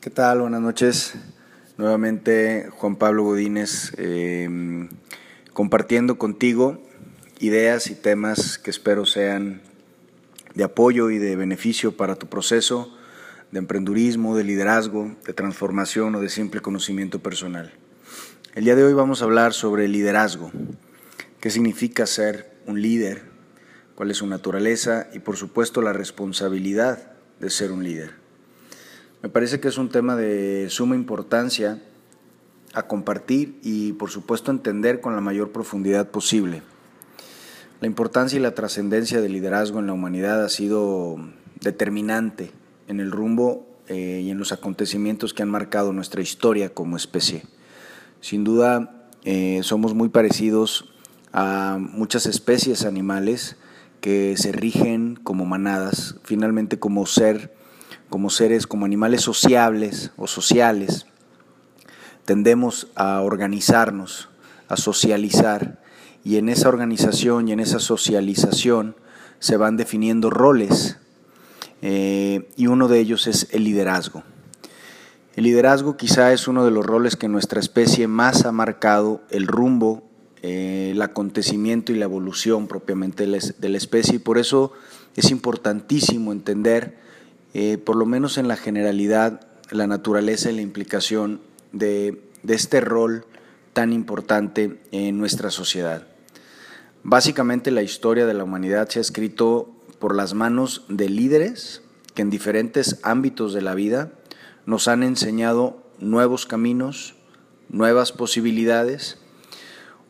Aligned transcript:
¿Qué 0.00 0.08
tal? 0.08 0.40
Buenas 0.40 0.62
noches. 0.62 1.12
Nuevamente 1.76 2.70
Juan 2.70 2.96
Pablo 2.96 3.22
Godínez 3.22 3.92
em, 3.98 4.88
compartiendo 5.52 6.16
contigo 6.16 6.82
ideas 7.38 7.90
y 7.90 7.96
temas 7.96 8.56
que 8.56 8.70
espero 8.70 9.04
sean 9.04 9.60
de 10.54 10.64
apoyo 10.64 11.10
y 11.10 11.18
de 11.18 11.36
beneficio 11.36 11.98
para 11.98 12.14
tu 12.14 12.28
proceso 12.28 12.96
de 13.50 13.58
emprendurismo, 13.58 14.34
de 14.34 14.44
liderazgo, 14.44 15.16
de 15.26 15.34
transformación 15.34 16.14
o 16.14 16.22
de 16.22 16.30
simple 16.30 16.62
conocimiento 16.62 17.18
personal. 17.18 17.70
El 18.54 18.64
día 18.64 18.76
de 18.76 18.84
hoy 18.84 18.94
vamos 18.94 19.20
a 19.20 19.26
hablar 19.26 19.52
sobre 19.52 19.86
liderazgo, 19.86 20.50
qué 21.40 21.50
significa 21.50 22.06
ser 22.06 22.50
un 22.66 22.80
líder, 22.80 23.24
cuál 23.96 24.10
es 24.10 24.16
su 24.16 24.26
naturaleza 24.26 25.08
y 25.12 25.18
por 25.18 25.36
supuesto 25.36 25.82
la 25.82 25.92
responsabilidad 25.92 27.12
de 27.38 27.50
ser 27.50 27.70
un 27.70 27.84
líder. 27.84 28.19
Me 29.22 29.28
parece 29.28 29.60
que 29.60 29.68
es 29.68 29.76
un 29.76 29.90
tema 29.90 30.16
de 30.16 30.68
suma 30.70 30.94
importancia 30.94 31.82
a 32.72 32.86
compartir 32.86 33.58
y 33.62 33.92
por 33.92 34.10
supuesto 34.10 34.50
entender 34.50 35.00
con 35.02 35.14
la 35.14 35.20
mayor 35.20 35.52
profundidad 35.52 36.10
posible. 36.10 36.62
La 37.80 37.86
importancia 37.86 38.38
y 38.38 38.42
la 38.42 38.54
trascendencia 38.54 39.20
del 39.20 39.32
liderazgo 39.32 39.78
en 39.78 39.86
la 39.86 39.92
humanidad 39.92 40.42
ha 40.42 40.48
sido 40.48 41.18
determinante 41.60 42.50
en 42.88 43.00
el 43.00 43.10
rumbo 43.10 43.66
eh, 43.88 44.22
y 44.24 44.30
en 44.30 44.38
los 44.38 44.52
acontecimientos 44.52 45.34
que 45.34 45.42
han 45.42 45.50
marcado 45.50 45.92
nuestra 45.92 46.22
historia 46.22 46.72
como 46.72 46.96
especie. 46.96 47.42
Sin 48.22 48.42
duda 48.42 49.08
eh, 49.24 49.60
somos 49.62 49.94
muy 49.94 50.08
parecidos 50.08 50.94
a 51.32 51.78
muchas 51.78 52.24
especies 52.24 52.86
animales 52.86 53.56
que 54.00 54.34
se 54.38 54.52
rigen 54.52 55.16
como 55.16 55.44
manadas, 55.44 56.16
finalmente 56.22 56.78
como 56.78 57.04
ser 57.04 57.59
como 58.10 58.28
seres, 58.28 58.66
como 58.66 58.84
animales 58.84 59.22
sociables 59.22 60.10
o 60.16 60.26
sociales, 60.26 61.06
tendemos 62.24 62.88
a 62.96 63.22
organizarnos, 63.22 64.28
a 64.68 64.76
socializar, 64.76 65.80
y 66.22 66.36
en 66.36 66.50
esa 66.50 66.68
organización 66.68 67.48
y 67.48 67.52
en 67.52 67.60
esa 67.60 67.78
socialización 67.78 68.94
se 69.38 69.56
van 69.56 69.76
definiendo 69.76 70.28
roles, 70.28 70.98
eh, 71.82 72.50
y 72.56 72.66
uno 72.66 72.88
de 72.88 72.98
ellos 72.98 73.26
es 73.26 73.48
el 73.52 73.64
liderazgo. 73.64 74.22
El 75.36 75.44
liderazgo 75.44 75.96
quizá 75.96 76.32
es 76.32 76.48
uno 76.48 76.64
de 76.64 76.72
los 76.72 76.84
roles 76.84 77.16
que 77.16 77.28
nuestra 77.28 77.60
especie 77.60 78.06
más 78.08 78.44
ha 78.44 78.52
marcado 78.52 79.22
el 79.30 79.46
rumbo, 79.46 80.02
eh, 80.42 80.90
el 80.92 81.00
acontecimiento 81.00 81.92
y 81.92 81.96
la 81.96 82.04
evolución 82.04 82.66
propiamente 82.66 83.26
de 83.26 83.68
la 83.68 83.76
especie, 83.78 84.16
y 84.16 84.18
por 84.18 84.36
eso 84.36 84.72
es 85.16 85.30
importantísimo 85.30 86.32
entender 86.32 86.98
eh, 87.54 87.78
por 87.78 87.96
lo 87.96 88.06
menos 88.06 88.38
en 88.38 88.48
la 88.48 88.56
generalidad, 88.56 89.40
la 89.70 89.86
naturaleza 89.86 90.50
y 90.50 90.56
la 90.56 90.62
implicación 90.62 91.40
de, 91.72 92.22
de 92.42 92.54
este 92.54 92.80
rol 92.80 93.24
tan 93.72 93.92
importante 93.92 94.80
en 94.92 95.18
nuestra 95.18 95.50
sociedad. 95.50 96.06
Básicamente 97.02 97.70
la 97.70 97.82
historia 97.82 98.26
de 98.26 98.34
la 98.34 98.44
humanidad 98.44 98.88
se 98.88 98.98
ha 98.98 99.02
escrito 99.02 99.70
por 99.98 100.14
las 100.14 100.34
manos 100.34 100.84
de 100.88 101.08
líderes 101.08 101.82
que 102.14 102.22
en 102.22 102.30
diferentes 102.30 102.98
ámbitos 103.02 103.54
de 103.54 103.62
la 103.62 103.74
vida 103.74 104.12
nos 104.66 104.88
han 104.88 105.02
enseñado 105.02 105.82
nuevos 105.98 106.46
caminos, 106.46 107.16
nuevas 107.68 108.12
posibilidades, 108.12 109.18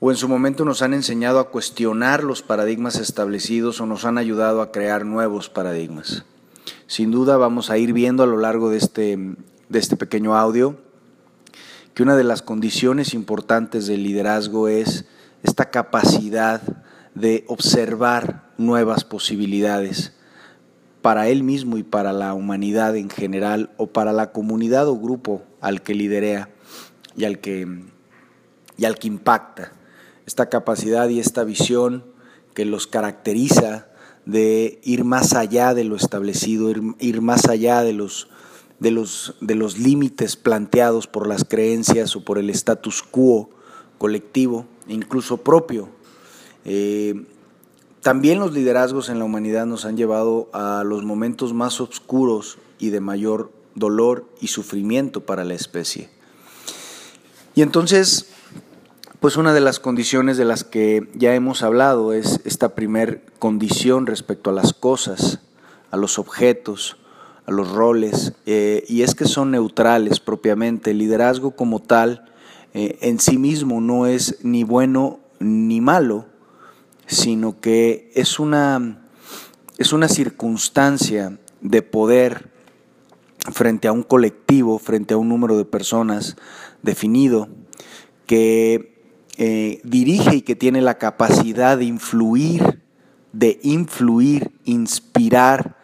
o 0.00 0.10
en 0.10 0.16
su 0.16 0.28
momento 0.28 0.64
nos 0.64 0.82
han 0.82 0.94
enseñado 0.94 1.38
a 1.38 1.50
cuestionar 1.50 2.24
los 2.24 2.42
paradigmas 2.42 2.96
establecidos 2.96 3.80
o 3.80 3.86
nos 3.86 4.04
han 4.04 4.16
ayudado 4.16 4.62
a 4.62 4.72
crear 4.72 5.04
nuevos 5.04 5.50
paradigmas. 5.50 6.24
Sin 6.90 7.12
duda 7.12 7.36
vamos 7.36 7.70
a 7.70 7.78
ir 7.78 7.92
viendo 7.92 8.24
a 8.24 8.26
lo 8.26 8.36
largo 8.36 8.68
de 8.68 8.76
este, 8.76 9.16
de 9.16 9.78
este 9.78 9.96
pequeño 9.96 10.36
audio 10.36 10.76
que 11.94 12.02
una 12.02 12.16
de 12.16 12.24
las 12.24 12.42
condiciones 12.42 13.14
importantes 13.14 13.86
del 13.86 14.02
liderazgo 14.02 14.66
es 14.66 15.04
esta 15.44 15.70
capacidad 15.70 16.60
de 17.14 17.44
observar 17.46 18.50
nuevas 18.58 19.04
posibilidades 19.04 20.14
para 21.00 21.28
él 21.28 21.44
mismo 21.44 21.76
y 21.76 21.84
para 21.84 22.12
la 22.12 22.34
humanidad 22.34 22.96
en 22.96 23.08
general 23.08 23.70
o 23.76 23.86
para 23.86 24.12
la 24.12 24.32
comunidad 24.32 24.88
o 24.88 24.98
grupo 24.98 25.44
al 25.60 25.82
que 25.82 25.94
liderea 25.94 26.50
y 27.16 27.24
al 27.24 27.38
que, 27.38 27.84
y 28.76 28.84
al 28.84 28.98
que 28.98 29.06
impacta. 29.06 29.74
Esta 30.26 30.48
capacidad 30.48 31.08
y 31.08 31.20
esta 31.20 31.44
visión 31.44 32.04
que 32.52 32.64
los 32.64 32.88
caracteriza 32.88 33.89
de 34.26 34.80
ir 34.84 35.04
más 35.04 35.34
allá 35.34 35.74
de 35.74 35.84
lo 35.84 35.96
establecido, 35.96 36.70
ir, 36.98 37.20
más 37.20 37.48
allá 37.48 37.82
de 37.82 37.92
los, 37.92 38.28
de 38.78 38.90
los, 38.90 39.34
de 39.40 39.54
los 39.54 39.78
límites 39.78 40.36
planteados 40.36 41.06
por 41.06 41.26
las 41.26 41.44
creencias 41.44 42.16
o 42.16 42.24
por 42.24 42.38
el 42.38 42.50
status 42.50 43.02
quo 43.02 43.50
colectivo, 43.98 44.66
incluso 44.88 45.38
propio. 45.38 45.88
Eh, 46.64 47.26
también 48.02 48.38
los 48.38 48.52
liderazgos 48.52 49.10
en 49.10 49.18
la 49.18 49.24
humanidad 49.24 49.66
nos 49.66 49.84
han 49.84 49.96
llevado 49.96 50.48
a 50.52 50.84
los 50.84 51.04
momentos 51.04 51.52
más 51.52 51.80
oscuros 51.80 52.58
y 52.78 52.90
de 52.90 53.00
mayor 53.00 53.52
dolor 53.74 54.26
y 54.40 54.48
sufrimiento 54.48 55.20
para 55.26 55.44
la 55.44 55.54
especie. 55.54 56.08
Y 57.54 57.62
entonces 57.62 58.30
pues 59.20 59.36
una 59.36 59.52
de 59.52 59.60
las 59.60 59.80
condiciones 59.80 60.38
de 60.38 60.46
las 60.46 60.64
que 60.64 61.06
ya 61.14 61.34
hemos 61.34 61.62
hablado 61.62 62.14
es 62.14 62.40
esta 62.44 62.74
primer 62.74 63.22
condición 63.38 64.06
respecto 64.06 64.48
a 64.48 64.54
las 64.54 64.72
cosas, 64.72 65.40
a 65.90 65.98
los 65.98 66.18
objetos, 66.18 66.96
a 67.44 67.50
los 67.50 67.70
roles, 67.70 68.32
eh, 68.46 68.82
y 68.88 69.02
es 69.02 69.14
que 69.14 69.26
son 69.26 69.50
neutrales 69.50 70.20
propiamente. 70.20 70.92
El 70.92 70.98
liderazgo 70.98 71.50
como 71.50 71.80
tal 71.80 72.32
eh, 72.72 72.96
en 73.02 73.20
sí 73.20 73.36
mismo 73.36 73.82
no 73.82 74.06
es 74.06 74.38
ni 74.42 74.64
bueno 74.64 75.20
ni 75.38 75.82
malo, 75.82 76.24
sino 77.06 77.60
que 77.60 78.10
es 78.14 78.38
una, 78.38 79.06
es 79.76 79.92
una 79.92 80.08
circunstancia 80.08 81.38
de 81.60 81.82
poder 81.82 82.48
frente 83.52 83.86
a 83.86 83.92
un 83.92 84.02
colectivo, 84.02 84.78
frente 84.78 85.12
a 85.12 85.18
un 85.18 85.28
número 85.28 85.58
de 85.58 85.66
personas 85.66 86.36
definido, 86.82 87.48
que 88.24 88.99
eh, 89.42 89.80
dirige 89.84 90.36
y 90.36 90.42
que 90.42 90.54
tiene 90.54 90.82
la 90.82 90.98
capacidad 90.98 91.78
de 91.78 91.86
influir, 91.86 92.82
de 93.32 93.58
influir, 93.62 94.50
inspirar 94.66 95.78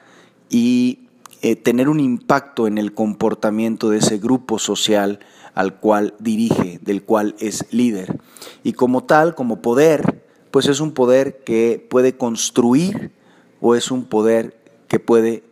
y 0.50 1.08
eh, 1.40 1.56
tener 1.56 1.88
un 1.88 1.98
impacto 1.98 2.66
en 2.66 2.76
el 2.76 2.92
comportamiento 2.92 3.88
de 3.88 3.96
ese 3.96 4.18
grupo 4.18 4.58
social 4.58 5.20
al 5.54 5.80
cual 5.80 6.12
dirige, 6.18 6.80
del 6.82 7.02
cual 7.02 7.34
es 7.38 7.64
líder. 7.70 8.20
Y 8.62 8.74
como 8.74 9.04
tal, 9.04 9.34
como 9.34 9.62
poder, 9.62 10.22
pues 10.50 10.66
es 10.66 10.80
un 10.80 10.92
poder 10.92 11.42
que 11.42 11.82
puede 11.88 12.14
construir 12.14 13.10
o 13.62 13.74
es 13.74 13.90
un 13.90 14.04
poder 14.04 14.60
que 14.86 15.00
puede 15.00 15.44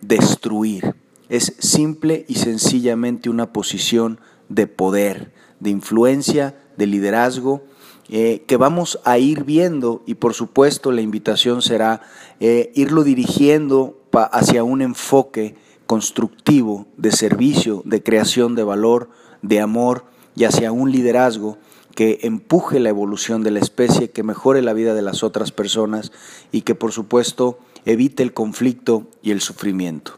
destruir. 0.00 0.94
Es 1.28 1.54
simple 1.58 2.24
y 2.28 2.36
sencillamente 2.36 3.30
una 3.30 3.52
posición 3.52 4.20
de 4.48 4.68
poder, 4.68 5.32
de 5.58 5.70
influencia, 5.70 6.54
de 6.78 6.86
liderazgo 6.86 7.62
eh, 8.08 8.44
que 8.46 8.56
vamos 8.56 9.00
a 9.04 9.18
ir 9.18 9.44
viendo 9.44 10.02
y 10.06 10.14
por 10.14 10.32
supuesto 10.32 10.92
la 10.92 11.02
invitación 11.02 11.60
será 11.60 12.00
eh, 12.40 12.72
irlo 12.74 13.04
dirigiendo 13.04 14.00
hacia 14.32 14.64
un 14.64 14.80
enfoque 14.80 15.56
constructivo 15.86 16.86
de 16.96 17.12
servicio, 17.12 17.82
de 17.84 18.02
creación 18.02 18.54
de 18.54 18.64
valor, 18.64 19.10
de 19.42 19.60
amor 19.60 20.04
y 20.34 20.44
hacia 20.44 20.72
un 20.72 20.90
liderazgo 20.90 21.58
que 21.94 22.20
empuje 22.22 22.80
la 22.80 22.88
evolución 22.88 23.42
de 23.42 23.50
la 23.50 23.58
especie, 23.58 24.10
que 24.10 24.22
mejore 24.22 24.62
la 24.62 24.72
vida 24.72 24.94
de 24.94 25.02
las 25.02 25.22
otras 25.22 25.52
personas 25.52 26.12
y 26.52 26.62
que 26.62 26.74
por 26.74 26.92
supuesto 26.92 27.58
evite 27.84 28.22
el 28.22 28.32
conflicto 28.32 29.06
y 29.20 29.32
el 29.32 29.42
sufrimiento. 29.42 30.12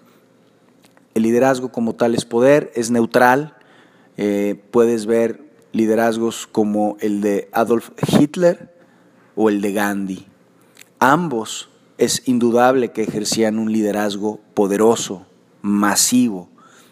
El 1.15 1.25
liderazgo 1.25 1.73
como 1.73 1.95
tal 1.95 2.15
es 2.15 2.25
poder, 2.25 2.71
es 2.77 2.91
neutral, 2.91 3.57
eh, 4.17 4.63
puedes 4.71 5.07
ver 5.07 5.50
liderazgos 5.73 6.47
como 6.47 6.97
el 7.01 7.21
de 7.21 7.49
Adolf 7.53 7.91
Hitler 8.07 8.75
o 9.35 9.49
el 9.49 9.61
de 9.61 9.73
Gandhi. 9.73 10.27
Ambos 10.99 11.69
es 11.99 12.27
indudable 12.27 12.93
que 12.93 13.03
ejercían 13.03 13.59
un 13.59 13.73
liderazgo 13.73 14.41
poderoso, 14.55 15.27
masivo, 15.63 16.49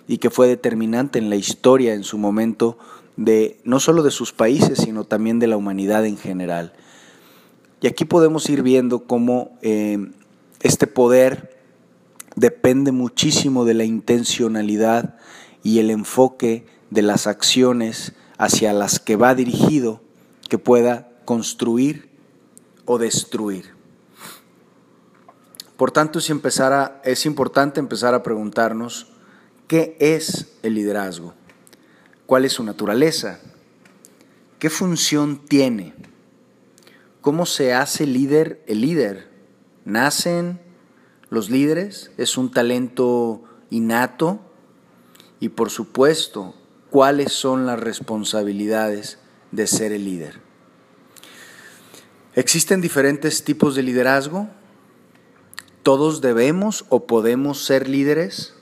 y 0.07 0.19
que 0.19 0.31
fue 0.31 0.49
determinante 0.49 1.19
en 1.19 1.31
la 1.31 1.37
historia 1.37 1.95
en 1.95 2.05
su 2.05 2.19
momento 2.19 2.79
de 3.17 3.61
no 3.65 3.81
solo 3.81 4.03
de 4.03 4.11
sus 4.11 4.33
países, 4.33 4.79
sino 4.79 5.05
también 5.05 5.39
de 5.39 5.47
la 5.47 5.57
humanidad 5.57 6.07
en 6.07 6.17
general. 6.17 6.73
Y 7.81 7.87
aquí 7.87 8.05
podemos 8.05 8.49
ir 8.49 8.63
viendo 8.63 9.05
cómo 9.05 9.59
eh, 9.61 10.11
este 10.61 10.87
poder 10.87 11.59
depende 12.37 12.93
muchísimo 12.93 13.65
de 13.65 13.75
la 13.75 13.85
intencionalidad 13.85 15.17
y 15.63 15.79
el 15.79 15.91
enfoque 15.91 16.67
de 16.91 17.03
las 17.03 17.27
acciones 17.27 18.15
hacia 18.39 18.73
las 18.73 18.99
que 19.01 19.17
va 19.17 19.35
dirigido 19.35 20.01
que 20.49 20.59
pueda 20.59 21.11
construir 21.25 22.09
o 22.87 22.99
destruir. 22.99 23.77
Por 25.77 25.91
tanto, 25.91 26.19
empezar 26.29 27.03
es 27.05 27.27
importante 27.27 27.79
empezar 27.79 28.15
a 28.15 28.23
preguntarnos 28.23 29.09
¿Qué 29.69 29.99
es 30.01 30.57
el 30.63 30.75
liderazgo? 30.75 31.35
¿Cuál 32.25 32.47
es 32.47 32.55
su 32.55 32.65
naturaleza? 32.65 33.39
¿Qué 34.59 34.71
función 34.71 35.45
tiene? 35.47 35.95
¿Cómo 37.21 37.45
se 37.45 37.75
hace 37.75 38.07
líder 38.07 38.65
el 38.67 38.81
líder? 38.81 39.31
¿Nacen 39.85 40.59
los 41.29 41.51
líderes? 41.51 42.11
¿Es 42.17 42.39
un 42.39 42.51
talento 42.51 43.43
innato? 43.69 44.41
Y 45.39 45.51
por 45.51 45.69
supuesto, 45.69 46.55
¿cuáles 46.91 47.33
son 47.33 47.67
las 47.67 47.79
responsabilidades 47.79 49.19
de 49.53 49.67
ser 49.67 49.93
el 49.93 50.05
líder? 50.05 50.41
Existen 52.35 52.81
diferentes 52.81 53.45
tipos 53.45 53.75
de 53.75 53.83
liderazgo. 53.83 54.49
¿Todos 55.83 56.21
debemos 56.21 56.85
o 56.89 57.07
podemos 57.07 57.65
ser 57.65 57.89
líderes? 57.89 58.55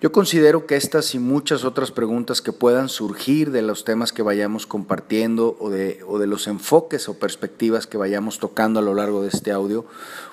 Yo 0.00 0.12
considero 0.12 0.64
que 0.64 0.76
estas 0.76 1.16
y 1.16 1.18
muchas 1.18 1.64
otras 1.64 1.90
preguntas 1.90 2.40
que 2.40 2.52
puedan 2.52 2.88
surgir 2.88 3.50
de 3.50 3.62
los 3.62 3.82
temas 3.82 4.12
que 4.12 4.22
vayamos 4.22 4.64
compartiendo 4.64 5.56
o 5.58 5.70
de, 5.70 6.04
o 6.06 6.20
de, 6.20 6.28
los 6.28 6.46
enfoques 6.46 7.08
o 7.08 7.18
perspectivas 7.18 7.88
que 7.88 7.96
vayamos 7.96 8.38
tocando 8.38 8.78
a 8.78 8.82
lo 8.82 8.94
largo 8.94 9.22
de 9.22 9.28
este 9.28 9.50
audio, 9.50 9.86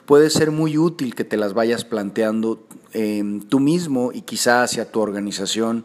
puede 0.06 0.29
ser 0.29 0.51
muy 0.51 0.77
útil 0.77 1.15
que 1.15 1.23
te 1.23 1.35
las 1.35 1.56
vayas 1.56 1.83
planteando 1.83 2.63
eh, 2.94 3.23
tú 3.50 3.59
mismo 3.59 4.12
y 4.13 4.21
quizá 4.21 4.62
hacia 4.62 4.91
tu 4.91 5.00
organización 5.00 5.83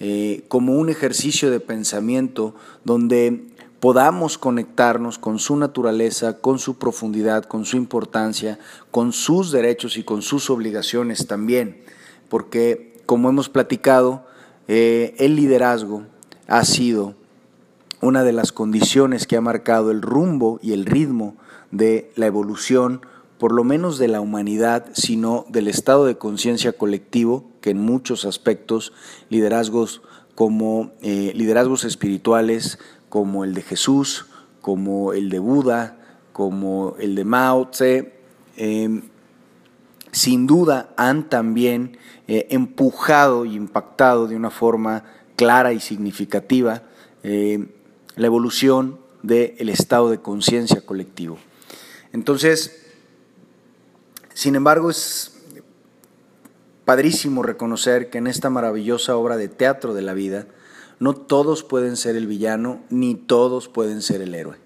eh, 0.00 0.44
como 0.48 0.74
un 0.74 0.88
ejercicio 0.88 1.48
de 1.52 1.60
pensamiento 1.60 2.56
donde 2.82 3.44
podamos 3.78 4.36
conectarnos 4.36 5.18
con 5.18 5.38
su 5.38 5.54
naturaleza, 5.54 6.40
con 6.40 6.58
su 6.58 6.76
profundidad, 6.76 7.44
con 7.44 7.66
su 7.66 7.76
importancia, 7.76 8.58
con 8.90 9.12
sus 9.12 9.52
derechos 9.52 9.96
y 9.96 10.02
con 10.02 10.22
sus 10.22 10.50
obligaciones 10.50 11.28
también, 11.28 11.84
porque 12.28 12.91
como 13.12 13.28
hemos 13.28 13.50
platicado, 13.50 14.24
eh, 14.68 15.14
el 15.18 15.36
liderazgo 15.36 16.04
ha 16.46 16.64
sido 16.64 17.14
una 18.00 18.24
de 18.24 18.32
las 18.32 18.52
condiciones 18.52 19.26
que 19.26 19.36
ha 19.36 19.42
marcado 19.42 19.90
el 19.90 20.00
rumbo 20.00 20.58
y 20.62 20.72
el 20.72 20.86
ritmo 20.86 21.36
de 21.70 22.10
la 22.16 22.24
evolución, 22.24 23.02
por 23.36 23.52
lo 23.52 23.64
menos 23.64 23.98
de 23.98 24.08
la 24.08 24.22
humanidad, 24.22 24.86
sino 24.94 25.44
del 25.50 25.68
estado 25.68 26.06
de 26.06 26.16
conciencia 26.16 26.72
colectivo, 26.72 27.44
que 27.60 27.68
en 27.68 27.80
muchos 27.80 28.24
aspectos, 28.24 28.94
liderazgos 29.28 30.00
como 30.34 30.92
eh, 31.02 31.32
liderazgos 31.34 31.84
espirituales, 31.84 32.78
como 33.10 33.44
el 33.44 33.52
de 33.52 33.60
Jesús, 33.60 34.24
como 34.62 35.12
el 35.12 35.28
de 35.28 35.38
Buda, 35.38 35.98
como 36.32 36.96
el 36.98 37.14
de 37.14 37.24
Mao 37.26 37.68
Tse, 37.68 38.14
eh, 38.56 39.02
sin 40.12 40.46
duda 40.46 40.92
han 40.96 41.28
también 41.28 41.98
eh, 42.28 42.46
empujado 42.50 43.44
y 43.44 43.56
impactado 43.56 44.28
de 44.28 44.36
una 44.36 44.50
forma 44.50 45.04
clara 45.36 45.72
y 45.72 45.80
significativa 45.80 46.82
eh, 47.22 47.66
la 48.14 48.26
evolución 48.26 49.00
del 49.22 49.68
estado 49.68 50.10
de 50.10 50.20
conciencia 50.20 50.84
colectivo. 50.84 51.38
Entonces, 52.12 52.86
sin 54.34 54.54
embargo, 54.54 54.90
es 54.90 55.32
padrísimo 56.84 57.42
reconocer 57.42 58.10
que 58.10 58.18
en 58.18 58.26
esta 58.26 58.50
maravillosa 58.50 59.16
obra 59.16 59.36
de 59.36 59.48
teatro 59.48 59.94
de 59.94 60.02
la 60.02 60.14
vida, 60.14 60.46
no 60.98 61.14
todos 61.14 61.62
pueden 61.62 61.96
ser 61.96 62.16
el 62.16 62.26
villano, 62.26 62.82
ni 62.90 63.14
todos 63.14 63.68
pueden 63.68 64.02
ser 64.02 64.20
el 64.20 64.34
héroe. 64.34 64.56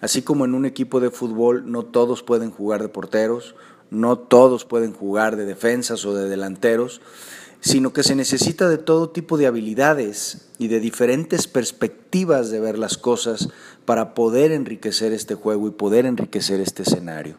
Así 0.00 0.22
como 0.22 0.44
en 0.44 0.54
un 0.54 0.64
equipo 0.64 1.00
de 1.00 1.10
fútbol 1.10 1.70
no 1.70 1.84
todos 1.84 2.22
pueden 2.22 2.50
jugar 2.50 2.82
de 2.82 2.88
porteros, 2.88 3.54
no 3.90 4.18
todos 4.18 4.64
pueden 4.64 4.92
jugar 4.92 5.36
de 5.36 5.44
defensas 5.44 6.04
o 6.04 6.14
de 6.14 6.28
delanteros, 6.28 7.00
sino 7.60 7.92
que 7.92 8.02
se 8.02 8.14
necesita 8.14 8.68
de 8.68 8.78
todo 8.78 9.10
tipo 9.10 9.36
de 9.36 9.46
habilidades 9.46 10.48
y 10.58 10.68
de 10.68 10.80
diferentes 10.80 11.46
perspectivas 11.46 12.50
de 12.50 12.60
ver 12.60 12.78
las 12.78 12.96
cosas 12.96 13.48
para 13.84 14.14
poder 14.14 14.52
enriquecer 14.52 15.12
este 15.12 15.34
juego 15.34 15.68
y 15.68 15.72
poder 15.72 16.06
enriquecer 16.06 16.60
este 16.60 16.82
escenario. 16.82 17.36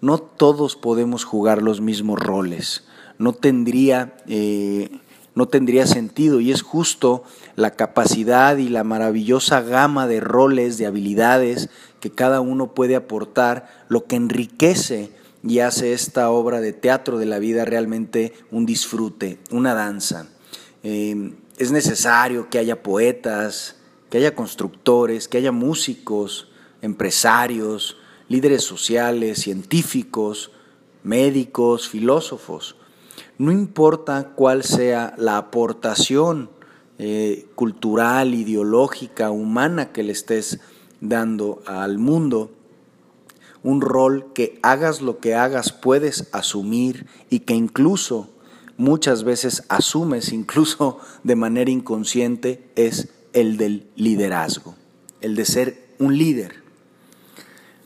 No 0.00 0.18
todos 0.18 0.76
podemos 0.76 1.24
jugar 1.24 1.62
los 1.62 1.82
mismos 1.82 2.18
roles, 2.18 2.84
no 3.18 3.34
tendría, 3.34 4.16
eh, 4.26 4.88
no 5.34 5.46
tendría 5.46 5.86
sentido 5.86 6.40
y 6.40 6.52
es 6.52 6.62
justo 6.62 7.22
la 7.54 7.72
capacidad 7.72 8.56
y 8.56 8.70
la 8.70 8.82
maravillosa 8.82 9.60
gama 9.60 10.06
de 10.06 10.20
roles, 10.20 10.78
de 10.78 10.86
habilidades 10.86 11.68
que 12.00 12.10
cada 12.10 12.40
uno 12.40 12.72
puede 12.72 12.96
aportar, 12.96 13.68
lo 13.88 14.06
que 14.06 14.16
enriquece 14.16 15.12
y 15.42 15.60
hace 15.60 15.92
esta 15.92 16.30
obra 16.30 16.60
de 16.60 16.72
teatro 16.72 17.18
de 17.18 17.26
la 17.26 17.38
vida 17.38 17.64
realmente 17.64 18.32
un 18.50 18.66
disfrute, 18.66 19.38
una 19.50 19.74
danza. 19.74 20.28
Eh, 20.82 21.34
es 21.56 21.72
necesario 21.72 22.48
que 22.50 22.58
haya 22.58 22.82
poetas, 22.82 23.76
que 24.08 24.18
haya 24.18 24.34
constructores, 24.34 25.28
que 25.28 25.38
haya 25.38 25.52
músicos, 25.52 26.48
empresarios, 26.82 27.96
líderes 28.28 28.62
sociales, 28.62 29.40
científicos, 29.40 30.52
médicos, 31.02 31.88
filósofos. 31.88 32.76
No 33.38 33.52
importa 33.52 34.32
cuál 34.34 34.64
sea 34.64 35.14
la 35.16 35.36
aportación 35.36 36.50
eh, 36.98 37.46
cultural, 37.54 38.34
ideológica, 38.34 39.30
humana 39.30 39.92
que 39.92 40.02
le 40.02 40.12
estés 40.12 40.60
dando 41.00 41.62
al 41.66 41.98
mundo, 41.98 42.50
un 43.62 43.80
rol 43.80 44.32
que 44.34 44.58
hagas 44.62 45.00
lo 45.00 45.18
que 45.18 45.34
hagas 45.34 45.72
puedes 45.72 46.28
asumir 46.32 47.06
y 47.28 47.40
que 47.40 47.54
incluso 47.54 48.30
muchas 48.76 49.24
veces 49.24 49.64
asumes, 49.68 50.32
incluso 50.32 50.98
de 51.22 51.36
manera 51.36 51.70
inconsciente, 51.70 52.70
es 52.76 53.08
el 53.32 53.56
del 53.56 53.86
liderazgo, 53.96 54.74
el 55.20 55.36
de 55.36 55.44
ser 55.44 55.88
un 55.98 56.16
líder. 56.16 56.60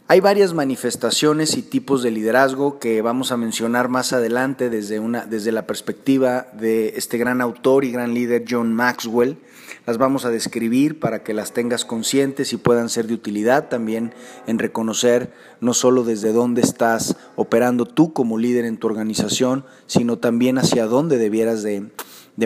Hay 0.06 0.21
varias 0.21 0.53
manifestaciones 0.53 1.56
y 1.56 1.62
tipos 1.62 2.03
de 2.03 2.11
liderazgo 2.11 2.79
que 2.79 3.00
vamos 3.00 3.32
a 3.32 3.38
mencionar 3.38 3.88
más 3.88 4.12
adelante 4.12 4.69
desde, 4.69 5.00
una, 5.00 5.25
desde 5.25 5.50
la 5.50 5.67
perspectiva 5.67 6.47
de 6.53 6.93
este 6.97 7.17
gran 7.17 7.41
autor 7.41 7.85
y 7.85 7.91
gran 7.91 8.12
líder 8.12 8.44
John 8.49 8.75
Maxwell 8.75 9.38
las 9.86 9.98
vamos 9.98 10.25
a 10.25 10.31
describir 10.31 10.98
para 10.98 11.22
que 11.22 11.34
las 11.34 11.52
tengas 11.52 11.84
conscientes 11.84 12.52
y 12.52 12.56
puedan 12.56 12.88
ser 12.88 13.06
de 13.06 13.14
utilidad 13.14 13.69
también 13.69 14.14
en 14.46 14.58
reconocer 14.58 15.32
no 15.60 15.75
solo 15.75 16.04
desde 16.04 16.32
dónde 16.32 16.62
estás 16.62 17.16
operando 17.36 17.84
tú 17.84 18.12
como 18.12 18.38
líder 18.38 18.64
en 18.64 18.78
tu 18.78 18.86
organización, 18.86 19.64
sino 19.86 20.19
también 20.19 20.58
hacia 20.58 20.86
dónde 20.86 21.19
debieras 21.19 21.62
de, 21.62 21.90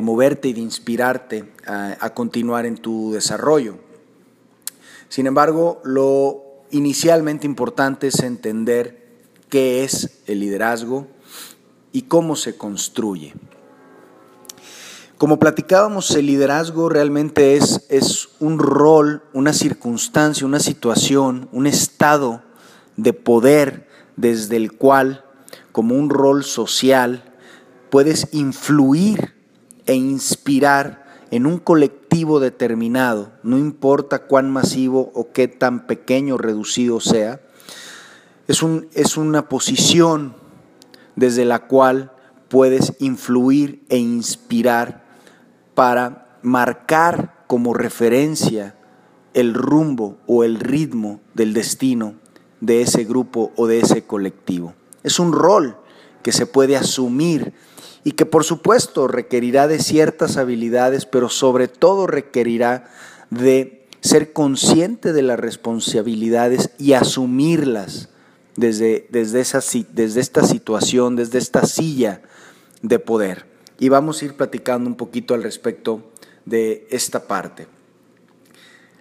moverte 0.02 0.48
y 0.48 0.52
de 0.52 0.60
inspirarte 0.60 1.52
a, 1.64 1.96
a 2.00 2.14
continuar 2.14 2.66
en 2.66 2.76
tu 2.76 3.12
desarrollo. 3.12 3.76
Sin 5.08 5.26
embargo, 5.26 5.80
lo 5.84 6.42
inicialmente 6.70 7.46
importante 7.46 8.08
es 8.08 8.20
entender 8.20 9.06
qué 9.48 9.84
es 9.84 10.22
el 10.26 10.40
liderazgo 10.40 11.06
y 11.92 12.02
cómo 12.02 12.36
se 12.36 12.56
construye. 12.56 13.32
Como 15.18 15.40
platicábamos, 15.40 16.12
el 16.12 16.26
liderazgo 16.26 16.88
realmente 16.88 17.56
es, 17.56 17.84
es 17.88 18.28
un 18.38 18.60
rol, 18.60 19.24
una 19.32 19.52
circunstancia, 19.52 20.46
una 20.46 20.60
situación, 20.60 21.48
un 21.50 21.66
estado 21.66 22.44
de 22.96 23.12
poder 23.12 23.88
desde 24.14 24.54
el 24.54 24.70
cual, 24.70 25.24
como 25.72 25.96
un 25.96 26.08
rol 26.08 26.44
social, 26.44 27.34
puedes 27.90 28.28
influir 28.32 29.34
e 29.86 29.94
inspirar 29.94 31.04
en 31.32 31.46
un 31.46 31.58
colectivo 31.58 32.38
determinado, 32.38 33.32
no 33.42 33.58
importa 33.58 34.20
cuán 34.20 34.52
masivo 34.52 35.10
o 35.14 35.32
qué 35.32 35.48
tan 35.48 35.88
pequeño 35.88 36.36
o 36.36 36.38
reducido 36.38 37.00
sea, 37.00 37.40
es, 38.46 38.62
un, 38.62 38.88
es 38.94 39.16
una 39.16 39.48
posición 39.48 40.36
desde 41.16 41.44
la 41.44 41.66
cual 41.66 42.12
puedes 42.48 42.92
influir 43.00 43.84
e 43.88 43.98
inspirar 43.98 45.07
para 45.78 46.26
marcar 46.42 47.44
como 47.46 47.72
referencia 47.72 48.74
el 49.32 49.54
rumbo 49.54 50.18
o 50.26 50.42
el 50.42 50.58
ritmo 50.58 51.20
del 51.34 51.54
destino 51.54 52.16
de 52.60 52.82
ese 52.82 53.04
grupo 53.04 53.52
o 53.54 53.68
de 53.68 53.78
ese 53.78 54.02
colectivo. 54.02 54.74
Es 55.04 55.20
un 55.20 55.32
rol 55.32 55.76
que 56.24 56.32
se 56.32 56.46
puede 56.46 56.76
asumir 56.76 57.52
y 58.02 58.10
que 58.10 58.26
por 58.26 58.42
supuesto 58.42 59.06
requerirá 59.06 59.68
de 59.68 59.78
ciertas 59.78 60.36
habilidades, 60.36 61.06
pero 61.06 61.28
sobre 61.28 61.68
todo 61.68 62.08
requerirá 62.08 62.90
de 63.30 63.86
ser 64.00 64.32
consciente 64.32 65.12
de 65.12 65.22
las 65.22 65.38
responsabilidades 65.38 66.70
y 66.76 66.94
asumirlas 66.94 68.08
desde, 68.56 69.06
desde, 69.10 69.38
esa, 69.38 69.60
desde 69.92 70.20
esta 70.20 70.44
situación, 70.44 71.14
desde 71.14 71.38
esta 71.38 71.64
silla 71.66 72.20
de 72.82 72.98
poder 72.98 73.46
y 73.78 73.88
vamos 73.88 74.20
a 74.20 74.24
ir 74.24 74.34
platicando 74.34 74.88
un 74.88 74.96
poquito 74.96 75.34
al 75.34 75.42
respecto 75.42 76.02
de 76.44 76.86
esta 76.90 77.26
parte. 77.26 77.66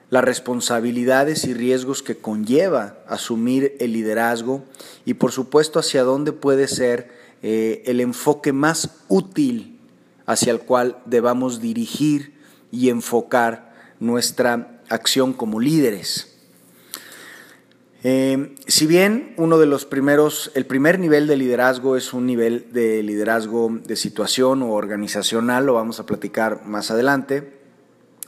Las 0.09 0.23
responsabilidades 0.23 1.45
y 1.45 1.53
riesgos 1.53 2.01
que 2.01 2.15
conlleva 2.15 2.99
asumir 3.07 3.75
el 3.79 3.93
liderazgo 3.93 4.63
y 5.03 5.15
por 5.15 5.31
supuesto 5.31 5.79
hacia 5.79 6.03
dónde 6.03 6.31
puede 6.31 6.67
ser 6.67 7.11
eh, 7.41 7.83
el 7.85 7.99
enfoque 7.99 8.53
más 8.53 8.89
útil 9.09 9.79
hacia 10.25 10.51
el 10.51 10.59
cual 10.59 10.97
debamos 11.05 11.61
dirigir 11.61 12.33
y 12.71 12.89
enfocar 12.89 13.73
nuestra 13.99 14.81
acción 14.89 15.33
como 15.33 15.59
líderes. 15.59 16.26
Eh, 18.03 18.55
si 18.67 18.85
bien 18.85 19.33
uno 19.37 19.57
de 19.57 19.65
los 19.65 19.85
primeros, 19.85 20.51
el 20.53 20.65
primer 20.65 20.99
nivel 20.99 21.25
de 21.25 21.35
liderazgo 21.35 21.97
es 21.97 22.13
un 22.13 22.27
nivel 22.27 22.67
de 22.71 23.01
liderazgo 23.01 23.71
de 23.83 23.95
situación 23.95 24.61
o 24.61 24.73
organizacional, 24.73 25.65
lo 25.65 25.73
vamos 25.73 25.99
a 25.99 26.05
platicar 26.05 26.63
más 26.65 26.91
adelante, 26.91 27.57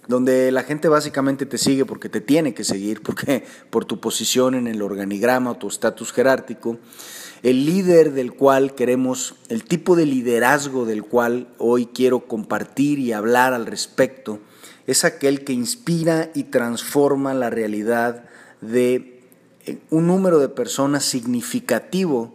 donde 0.08 0.52
la 0.52 0.64
gente 0.64 0.88
básicamente 0.88 1.46
te 1.46 1.60
sigue 1.60 1.86
porque 1.86 2.10
te 2.10 2.20
tiene 2.20 2.56
que 2.56 2.64
seguir, 2.64 3.02
porque 3.04 3.44
por 3.70 3.86
tu 3.86 4.00
posición 4.00 4.56
en 4.56 4.68
el 4.68 4.82
organigrama 4.82 5.52
o 5.52 5.58
tu 5.58 5.68
estatus 5.68 6.12
jerárquico. 6.12 6.78
El 7.42 7.66
líder 7.66 8.12
del 8.12 8.34
cual 8.34 8.76
queremos, 8.76 9.36
el 9.48 9.64
tipo 9.64 9.96
de 9.96 10.06
liderazgo 10.06 10.86
del 10.86 11.04
cual 11.04 11.48
hoy 11.58 11.86
quiero 11.86 12.28
compartir 12.28 13.00
y 13.00 13.14
hablar 13.14 13.54
al 13.54 13.66
respecto, 13.66 14.40
es 14.88 15.06
aquel 15.06 15.46
que 15.46 15.54
inspira 15.54 16.32
y 16.34 16.46
transforma 16.46 17.34
la 17.34 17.50
realidad 17.50 18.26
de 18.60 19.19
un 19.90 20.08
número 20.08 20.40
de 20.40 20.50
personas 20.50 21.04
significativo 21.04 22.34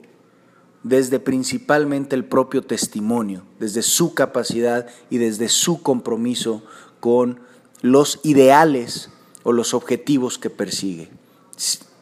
desde 0.83 1.19
principalmente 1.19 2.15
el 2.15 2.25
propio 2.25 2.63
testimonio, 2.63 3.43
desde 3.59 3.83
su 3.83 4.15
capacidad 4.15 4.87
y 5.11 5.19
desde 5.19 5.49
su 5.49 5.83
compromiso 5.83 6.63
con 7.01 7.41
los 7.81 8.21
ideales 8.23 9.11
o 9.43 9.53
los 9.53 9.75
objetivos 9.75 10.39
que 10.39 10.51
persigue. 10.51 11.09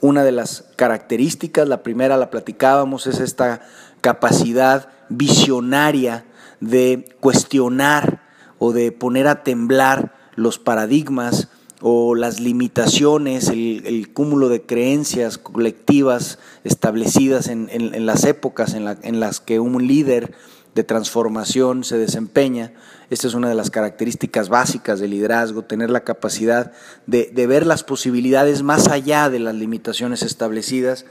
Una 0.01 0.25
de 0.25 0.33
las 0.33 0.65
características, 0.77 1.69
la 1.69 1.85
primera 1.85 2.17
la 2.17 2.31
platicábamos, 2.31 3.07
es 3.07 3.21
esta 3.21 3.63
capacidad 4.01 4.89
visionaria 5.09 6.25
de 6.61 7.17
cuestionar 7.21 8.23
o 8.59 8.73
de 8.73 8.91
poner 8.91 9.29
a 9.29 9.45
temblar 9.45 10.15
los 10.35 10.59
paradigmas 10.59 11.49
o 11.83 12.15
las 12.15 12.39
limitaciones, 12.39 13.49
el, 13.49 14.09
cúmulo 14.15 14.49
de 14.49 14.63
creencias 14.63 15.37
colectivas 15.37 16.39
establecidas 16.63 17.49
en, 17.49 18.07
las 18.07 18.25
épocas 18.25 18.75
en, 18.75 19.21
las 19.21 19.41
que 19.41 19.59
un 19.59 19.87
líder 19.89 20.33
de 20.77 20.85
transformación 20.85 21.83
se 21.83 21.99
desempeña. 21.99 22.73
Esta 23.11 23.27
es 23.27 23.35
una 23.35 23.49
de 23.49 23.57
las 23.57 23.71
características 23.71 24.49
básicas 24.49 25.01
del 25.01 25.11
liderazgo, 25.11 25.65
tener 25.65 25.91
la 25.91 26.05
capacidad 26.05 26.73
de, 27.07 27.31
ver 27.49 27.67
las 27.67 27.83
posibilidades 27.83 28.63
más 28.63 28.87
allá 28.87 29.29
de 29.29 29.41
las 29.41 29.57
limitaciones 29.57 30.23
establecidas. 30.23 31.05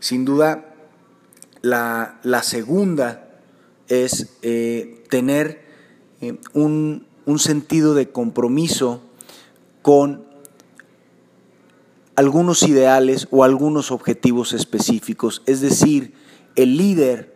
Sin 0.00 0.26
duda, 0.26 0.74
la, 1.62 2.42
segunda 2.42 3.26
es 3.88 4.36
eh, 4.42 5.02
tener 5.08 5.62
eh, 6.20 6.38
un, 6.52 7.06
un 7.24 7.38
sentido 7.38 7.94
de 7.94 8.10
compromiso 8.10 9.02
con 9.82 10.26
algunos 12.16 12.62
ideales 12.64 13.28
o 13.30 13.44
algunos 13.44 13.90
objetivos 13.90 14.52
específicos. 14.52 15.42
Es 15.46 15.60
decir, 15.60 16.14
el 16.54 16.76
líder 16.76 17.34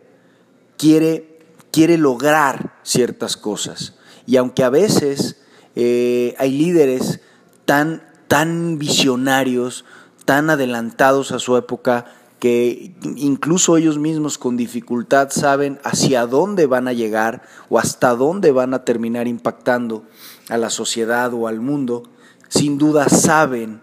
quiere, 0.77 1.39
quiere 1.71 1.97
lograr 1.97 2.75
ciertas 2.83 3.37
cosas. 3.37 3.95
Y 4.27 4.37
aunque 4.37 4.63
a 4.63 4.69
veces 4.69 5.41
eh, 5.75 6.35
hay 6.37 6.51
líderes 6.51 7.21
tan, 7.65 8.03
tan 8.27 8.77
visionarios, 8.77 9.85
tan 10.25 10.49
adelantados 10.49 11.31
a 11.31 11.39
su 11.39 11.57
época, 11.57 12.05
que 12.39 12.95
incluso 13.15 13.77
ellos 13.77 13.97
mismos 13.97 14.37
con 14.37 14.57
dificultad 14.57 15.29
saben 15.31 15.79
hacia 15.83 16.27
dónde 16.27 16.67
van 16.67 16.87
a 16.87 16.93
llegar 16.93 17.43
o 17.69 17.79
hasta 17.79 18.13
dónde 18.13 18.51
van 18.51 18.73
a 18.73 18.83
terminar 18.83 19.27
impactando 19.27 20.03
a 20.49 20.57
la 20.57 20.69
sociedad 20.69 21.33
o 21.33 21.47
al 21.47 21.61
mundo, 21.61 22.03
sin 22.49 22.77
duda 22.77 23.09
saben 23.09 23.81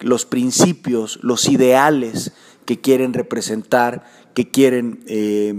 los 0.00 0.26
principios, 0.26 1.18
los 1.22 1.48
ideales 1.48 2.32
que 2.64 2.80
quieren 2.80 3.14
representar, 3.14 4.04
que 4.34 4.50
quieren 4.50 5.00
eh, 5.06 5.54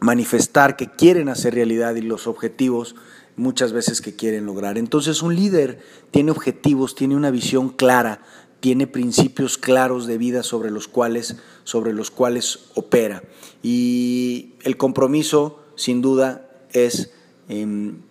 manifestar, 0.00 0.76
que 0.76 0.88
quieren 0.88 1.28
hacer 1.28 1.54
realidad 1.54 1.94
y 1.96 2.02
los 2.02 2.26
objetivos 2.26 2.94
muchas 3.36 3.72
veces 3.72 4.00
que 4.00 4.14
quieren 4.14 4.46
lograr. 4.46 4.78
Entonces 4.78 5.22
un 5.22 5.34
líder 5.34 5.80
tiene 6.10 6.30
objetivos, 6.30 6.94
tiene 6.94 7.16
una 7.16 7.30
visión 7.30 7.70
clara, 7.70 8.22
tiene 8.60 8.86
principios 8.86 9.56
claros 9.58 10.06
de 10.06 10.18
vida 10.18 10.42
sobre 10.42 10.70
los 10.70 10.86
cuales, 10.86 11.36
sobre 11.64 11.92
los 11.92 12.10
cuales 12.10 12.70
opera. 12.74 13.22
Y 13.62 14.54
el 14.62 14.76
compromiso, 14.76 15.62
sin 15.76 16.02
duda, 16.02 16.48
es 16.72 17.10
em, 17.48 18.02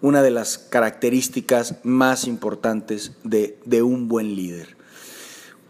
una 0.00 0.22
de 0.22 0.30
las 0.30 0.58
características 0.58 1.76
más 1.82 2.26
importantes 2.26 3.12
de, 3.24 3.82
un 3.82 4.08
buen 4.08 4.36
líder. 4.36 4.76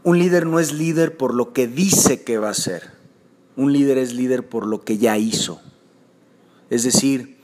Un 0.04 0.18
líder 0.18 0.46
no 0.46 0.60
es 0.60 0.72
líder 0.72 1.16
por 1.16 1.34
lo 1.34 1.52
que 1.52 1.66
dice 1.66 2.22
que 2.22 2.38
va 2.38 2.50
a 2.50 2.54
ser, 2.54 2.92
un 3.56 3.72
líder 3.72 3.98
es 3.98 4.14
líder 4.14 4.48
por 4.48 4.66
lo 4.66 4.84
que 4.84 4.98
ya 4.98 5.18
hizo. 5.18 5.60
Es 6.70 6.84
decir, 6.84 7.38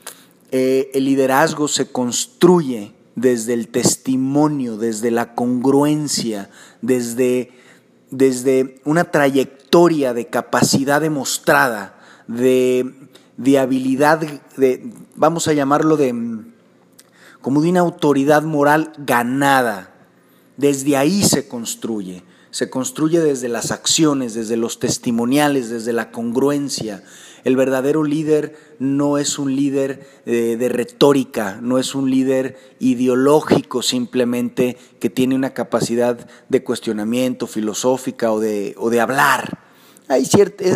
eh, 0.51 0.91
el 0.93 1.05
liderazgo 1.05 1.67
se 1.67 1.91
construye 1.91 2.93
desde 3.15 3.53
el 3.53 3.67
testimonio, 3.69 4.77
desde 4.77 5.11
la 5.11 5.35
congruencia, 5.35 6.49
desde, 6.81 7.51
desde 8.11 8.79
una 8.85 9.05
trayectoria 9.11 10.13
de 10.13 10.27
capacidad 10.27 11.01
demostrada, 11.01 11.99
de, 12.27 12.93
de 13.37 13.59
habilidad, 13.59 14.19
de, 14.57 14.91
vamos 15.15 15.47
a 15.47 15.53
llamarlo 15.53 15.97
de 15.97 16.13
como 17.45 17.61
de 17.61 17.69
una 17.69 17.81
autoridad 17.81 18.41
moral 18.41 18.91
ganada. 18.97 19.93
Desde 20.57 20.97
ahí 20.97 21.21
se 21.21 21.47
construye. 21.47 22.23
Se 22.49 22.71
construye 22.71 23.19
desde 23.19 23.49
las 23.49 23.69
acciones, 23.69 24.33
desde 24.33 24.57
los 24.57 24.79
testimoniales, 24.79 25.69
desde 25.69 25.93
la 25.93 26.09
congruencia. 26.09 27.03
El 27.43 27.55
verdadero 27.55 28.03
líder 28.03 28.57
no 28.79 29.19
es 29.19 29.37
un 29.37 29.55
líder 29.55 30.07
eh, 30.25 30.55
de 30.57 30.69
retórica, 30.69 31.59
no 31.61 31.77
es 31.77 31.93
un 31.93 32.09
líder 32.09 32.57
ideológico 32.79 33.83
simplemente 33.83 34.75
que 34.99 35.11
tiene 35.11 35.35
una 35.35 35.53
capacidad 35.53 36.27
de 36.49 36.63
cuestionamiento 36.63 37.45
filosófica 37.45 38.31
o 38.31 38.39
de, 38.39 38.73
hablar. 38.99 39.59
Hay, 40.07 40.27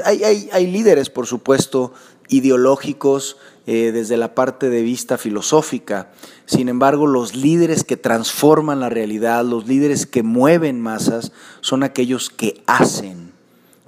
hay, 0.06 0.24
hay, 0.24 0.50
hay 0.52 0.68
líderes, 0.68 1.10
por 1.10 1.26
supuesto, 1.26 1.94
ideológicos 2.28 3.38
eh, 3.72 3.92
desde 3.92 4.18
la 4.18 4.34
parte 4.34 4.72
de 4.72 4.82
vista 4.82 5.20
filosófica. 5.20 6.10
Sin 6.48 6.70
embargo, 6.70 7.06
los 7.06 7.36
líderes 7.36 7.84
que 7.84 7.98
transforman 7.98 8.80
la 8.80 8.90
realidad, 8.90 9.46
los 9.46 9.68
líderes 9.68 10.08
que 10.08 10.24
mueven 10.24 10.82
masas, 10.82 11.32
son 11.62 11.84
aquellos 11.84 12.32
que 12.32 12.64
hacen, 12.66 13.32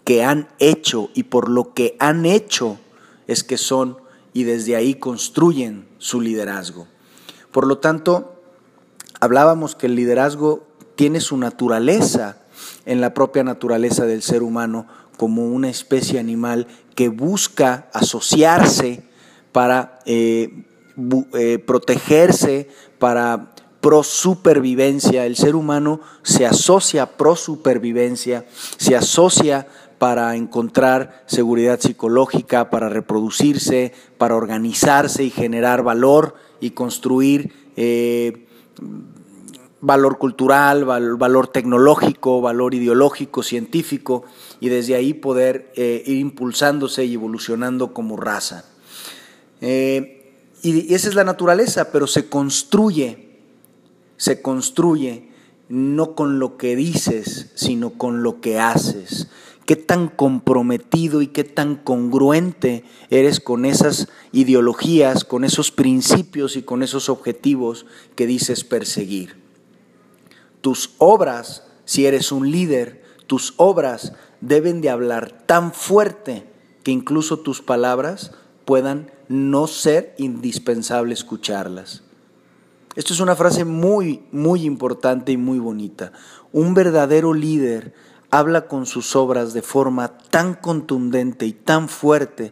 que 0.03 0.23
han 0.23 0.49
hecho 0.59 1.09
y 1.15 1.23
por 1.23 1.49
lo 1.49 1.73
que 1.73 1.95
han 1.97 2.27
hecho 2.27 2.77
es 3.25 3.43
que 3.43 3.57
son 3.57 3.97
y 4.33 4.43
desde 4.43 4.75
ahí 4.75 4.93
construyen 4.93 5.87
su 5.97 6.21
liderazgo. 6.21 6.85
Por 7.51 7.65
lo 7.65 7.79
tanto, 7.79 8.39
hablábamos 9.19 9.73
que 9.73 9.87
el 9.87 9.95
liderazgo 9.95 10.63
tiene 10.93 11.21
su 11.21 11.37
naturaleza 11.37 12.37
en 12.85 13.01
la 13.01 13.15
propia 13.15 13.43
naturaleza 13.43 14.05
del 14.05 14.21
ser 14.21 14.43
humano 14.43 14.85
como 15.17 15.47
una 15.47 15.71
especie 15.71 16.19
animal 16.19 16.67
que 16.93 17.09
busca 17.09 17.89
asociarse 17.93 19.09
para 19.51 19.99
eh, 20.05 20.63
eh, 21.33 21.59
protegerse, 21.59 22.69
para 22.99 23.53
pro 23.81 24.03
supervivencia. 24.03 25.25
El 25.25 25.35
ser 25.35 25.55
humano 25.55 26.01
se 26.23 26.45
asocia 26.45 27.17
pro 27.17 27.35
supervivencia, 27.35 28.45
se 28.77 28.95
asocia 28.95 29.67
para 29.97 30.35
encontrar 30.35 31.23
seguridad 31.27 31.79
psicológica, 31.79 32.69
para 32.69 32.89
reproducirse, 32.89 33.93
para 34.17 34.35
organizarse 34.35 35.23
y 35.23 35.29
generar 35.29 35.83
valor 35.83 36.35
y 36.59 36.71
construir 36.71 37.53
eh, 37.75 38.47
valor 39.79 40.17
cultural, 40.17 40.85
valor 40.85 41.47
tecnológico, 41.47 42.41
valor 42.41 42.73
ideológico, 42.73 43.41
científico, 43.41 44.23
y 44.59 44.69
desde 44.69 44.95
ahí 44.95 45.13
poder 45.13 45.71
ir 45.75 46.17
impulsándose 46.17 47.05
y 47.05 47.15
evolucionando 47.15 47.93
como 47.93 48.15
raza. 48.15 48.70
Eh, 49.61 50.33
y 50.63 50.93
esa 50.93 51.09
es 51.09 51.15
la 51.15 51.23
naturaleza, 51.23 51.91
pero 51.91 52.07
se 52.07 52.27
construye, 52.27 53.39
se 54.17 54.41
construye 54.41 55.29
no 55.69 56.15
con 56.15 56.37
lo 56.37 56.57
que 56.57 56.75
dices, 56.75 57.51
sino 57.55 57.91
con 57.91 58.23
lo 58.23 58.41
que 58.41 58.59
haces. 58.59 59.29
Qué 59.65 59.75
tan 59.75 60.09
comprometido 60.09 61.21
y 61.21 61.27
qué 61.27 61.43
tan 61.43 61.77
congruente 61.77 62.83
eres 63.09 63.39
con 63.39 63.63
esas 63.63 64.09
ideologías, 64.33 65.23
con 65.23 65.45
esos 65.45 65.71
principios 65.71 66.57
y 66.57 66.63
con 66.63 66.83
esos 66.83 67.07
objetivos 67.07 67.85
que 68.15 68.27
dices 68.27 68.63
perseguir. 68.63 69.37
Tus 70.59 70.91
obras, 70.97 71.63
si 71.85 72.05
eres 72.05 72.31
un 72.31 72.51
líder, 72.51 73.03
tus 73.27 73.53
obras 73.55 74.13
deben 74.41 74.81
de 74.81 74.89
hablar 74.89 75.45
tan 75.45 75.73
fuerte 75.73 76.43
que 76.83 76.91
incluso 76.91 77.39
tus 77.39 77.61
palabras 77.61 78.31
puedan 78.65 79.09
no 79.31 79.67
ser 79.67 80.13
indispensable 80.17 81.13
escucharlas. 81.13 82.03
Esto 82.95 83.13
es 83.13 83.19
una 83.19 83.35
frase 83.35 83.63
muy, 83.63 84.23
muy 84.31 84.65
importante 84.65 85.31
y 85.31 85.37
muy 85.37 85.59
bonita. 85.59 86.11
Un 86.51 86.73
verdadero 86.73 87.33
líder 87.33 87.93
habla 88.29 88.67
con 88.67 88.85
sus 88.85 89.15
obras 89.15 89.53
de 89.53 89.61
forma 89.61 90.17
tan 90.17 90.55
contundente 90.55 91.45
y 91.45 91.53
tan 91.53 91.87
fuerte 91.87 92.51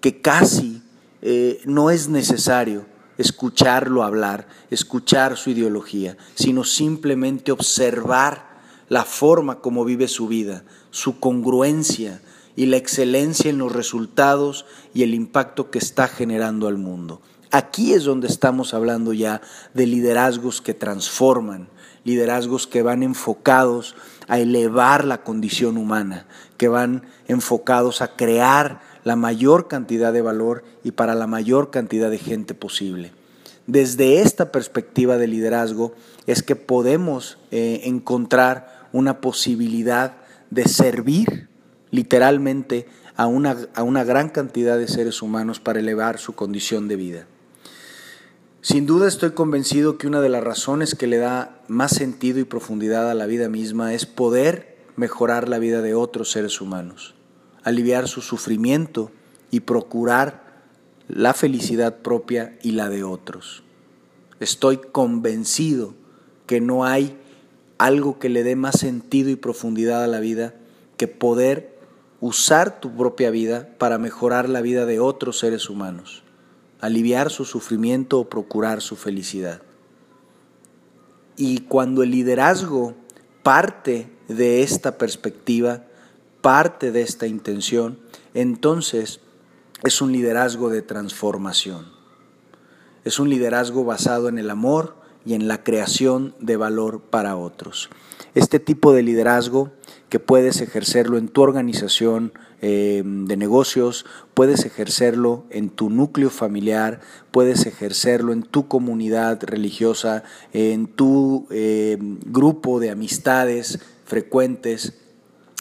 que 0.00 0.20
casi 0.20 0.82
eh, 1.22 1.60
no 1.64 1.90
es 1.90 2.08
necesario 2.08 2.86
escucharlo 3.16 4.04
hablar, 4.04 4.46
escuchar 4.70 5.36
su 5.36 5.50
ideología, 5.50 6.16
sino 6.36 6.62
simplemente 6.62 7.50
observar 7.50 8.48
la 8.88 9.04
forma 9.04 9.60
como 9.60 9.84
vive 9.84 10.06
su 10.06 10.28
vida, 10.28 10.64
su 10.90 11.18
congruencia 11.18 12.22
y 12.58 12.66
la 12.66 12.76
excelencia 12.76 13.50
en 13.50 13.58
los 13.58 13.70
resultados 13.70 14.66
y 14.92 15.04
el 15.04 15.14
impacto 15.14 15.70
que 15.70 15.78
está 15.78 16.08
generando 16.08 16.66
al 16.66 16.76
mundo. 16.76 17.22
Aquí 17.52 17.92
es 17.92 18.02
donde 18.02 18.26
estamos 18.26 18.74
hablando 18.74 19.12
ya 19.12 19.40
de 19.74 19.86
liderazgos 19.86 20.60
que 20.60 20.74
transforman, 20.74 21.68
liderazgos 22.02 22.66
que 22.66 22.82
van 22.82 23.04
enfocados 23.04 23.94
a 24.26 24.40
elevar 24.40 25.04
la 25.04 25.22
condición 25.22 25.76
humana, 25.76 26.26
que 26.56 26.66
van 26.66 27.06
enfocados 27.28 28.02
a 28.02 28.16
crear 28.16 28.80
la 29.04 29.14
mayor 29.14 29.68
cantidad 29.68 30.12
de 30.12 30.22
valor 30.22 30.64
y 30.82 30.90
para 30.90 31.14
la 31.14 31.28
mayor 31.28 31.70
cantidad 31.70 32.10
de 32.10 32.18
gente 32.18 32.54
posible. 32.54 33.12
Desde 33.68 34.20
esta 34.20 34.50
perspectiva 34.50 35.16
de 35.16 35.28
liderazgo 35.28 35.94
es 36.26 36.42
que 36.42 36.56
podemos 36.56 37.38
eh, 37.52 37.82
encontrar 37.84 38.88
una 38.92 39.20
posibilidad 39.20 40.16
de 40.50 40.66
servir 40.66 41.47
literalmente 41.90 42.86
a 43.16 43.26
una, 43.26 43.56
a 43.74 43.82
una 43.82 44.04
gran 44.04 44.28
cantidad 44.28 44.78
de 44.78 44.88
seres 44.88 45.22
humanos 45.22 45.60
para 45.60 45.80
elevar 45.80 46.18
su 46.18 46.34
condición 46.34 46.88
de 46.88 46.96
vida. 46.96 47.26
Sin 48.60 48.86
duda 48.86 49.08
estoy 49.08 49.30
convencido 49.30 49.98
que 49.98 50.06
una 50.06 50.20
de 50.20 50.28
las 50.28 50.44
razones 50.44 50.94
que 50.94 51.06
le 51.06 51.18
da 51.18 51.62
más 51.68 51.92
sentido 51.92 52.38
y 52.38 52.44
profundidad 52.44 53.10
a 53.10 53.14
la 53.14 53.26
vida 53.26 53.48
misma 53.48 53.94
es 53.94 54.06
poder 54.06 54.76
mejorar 54.96 55.48
la 55.48 55.58
vida 55.58 55.80
de 55.80 55.94
otros 55.94 56.30
seres 56.30 56.60
humanos 56.60 57.14
aliviar 57.68 58.08
su 58.08 58.22
sufrimiento 58.22 59.10
y 59.50 59.60
procurar 59.60 60.62
la 61.06 61.34
felicidad 61.34 61.98
propia 61.98 62.58
y 62.62 62.72
la 62.72 62.88
de 62.88 63.04
otros. 63.04 63.62
Estoy 64.40 64.78
convencido 64.78 65.94
que 66.46 66.60
no 66.62 66.84
hay 66.84 67.18
algo 67.76 68.18
que 68.18 68.30
le 68.30 68.42
dé 68.42 68.56
más 68.56 68.78
sentido 68.78 69.28
y 69.28 69.36
profundidad 69.36 70.02
a 70.02 70.06
la 70.08 70.20
vida 70.20 70.54
que 70.96 71.08
poder 71.08 71.67
usar 72.20 72.80
tu 72.80 72.96
propia 72.96 73.30
vida 73.30 73.68
para 73.78 73.98
mejorar 73.98 74.48
la 74.48 74.60
vida 74.60 74.86
de 74.86 75.00
otros 75.00 75.38
seres 75.38 75.70
humanos, 75.70 76.22
aliviar 76.80 77.30
su 77.30 77.44
sufrimiento 77.44 78.18
o 78.18 78.28
procurar 78.28 78.80
su 78.80 78.96
felicidad. 78.96 79.62
Y 81.36 81.60
cuando 81.60 82.02
el 82.02 82.10
liderazgo 82.10 82.94
parte 83.42 84.10
de 84.26 84.62
esta 84.62 84.98
perspectiva, 84.98 85.84
parte 86.40 86.90
de 86.90 87.02
esta 87.02 87.26
intención, 87.26 87.98
entonces 88.34 89.20
es 89.84 90.02
un 90.02 90.12
liderazgo 90.12 90.70
de 90.70 90.82
transformación. 90.82 91.86
Es 93.04 93.20
un 93.20 93.30
liderazgo 93.30 93.84
basado 93.84 94.28
en 94.28 94.38
el 94.38 94.50
amor 94.50 94.96
y 95.24 95.34
en 95.34 95.46
la 95.46 95.62
creación 95.62 96.34
de 96.40 96.56
valor 96.56 97.00
para 97.00 97.36
otros. 97.36 97.90
Este 98.34 98.58
tipo 98.58 98.92
de 98.92 99.02
liderazgo 99.02 99.70
que 100.08 100.18
puedes 100.18 100.60
ejercerlo 100.60 101.18
en 101.18 101.28
tu 101.28 101.42
organización 101.42 102.32
eh, 102.60 103.02
de 103.04 103.36
negocios, 103.36 104.06
puedes 104.34 104.64
ejercerlo 104.64 105.44
en 105.50 105.70
tu 105.70 105.90
núcleo 105.90 106.30
familiar, 106.30 107.00
puedes 107.30 107.66
ejercerlo 107.66 108.32
en 108.32 108.42
tu 108.42 108.68
comunidad 108.68 109.42
religiosa, 109.42 110.24
en 110.52 110.86
tu 110.86 111.46
eh, 111.50 111.98
grupo 112.00 112.80
de 112.80 112.90
amistades 112.90 113.80
frecuentes, 114.04 114.94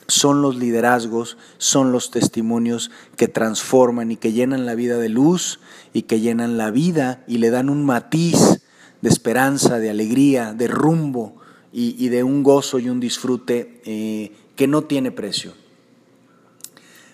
son 0.07 0.41
los 0.41 0.55
liderazgos, 0.55 1.38
son 1.57 1.91
los 1.91 2.12
testimonios 2.12 2.91
que 3.17 3.27
transforman 3.27 4.10
y 4.12 4.15
que 4.15 4.31
llenan 4.31 4.65
la 4.65 4.73
vida 4.73 4.97
de 4.97 5.10
luz 5.10 5.60
y 5.91 6.03
que 6.03 6.21
llenan 6.21 6.57
la 6.57 6.71
vida 6.71 7.25
y 7.27 7.39
le 7.39 7.49
dan 7.49 7.69
un 7.69 7.86
matiz 7.86 8.62
de 9.01 9.10
esperanza, 9.10 9.79
de 9.79 9.89
alegría, 9.89 10.53
de 10.53 10.67
rumbo 10.67 11.36
y, 11.79 12.09
de 12.09 12.23
un 12.23 12.41
gozo 12.41 12.79
y 12.79 12.89
un 12.89 12.99
disfrute 12.99 13.81
eh, 13.85 14.31
que 14.55 14.65
no 14.65 14.85
tiene 14.85 15.11
precio. 15.11 15.53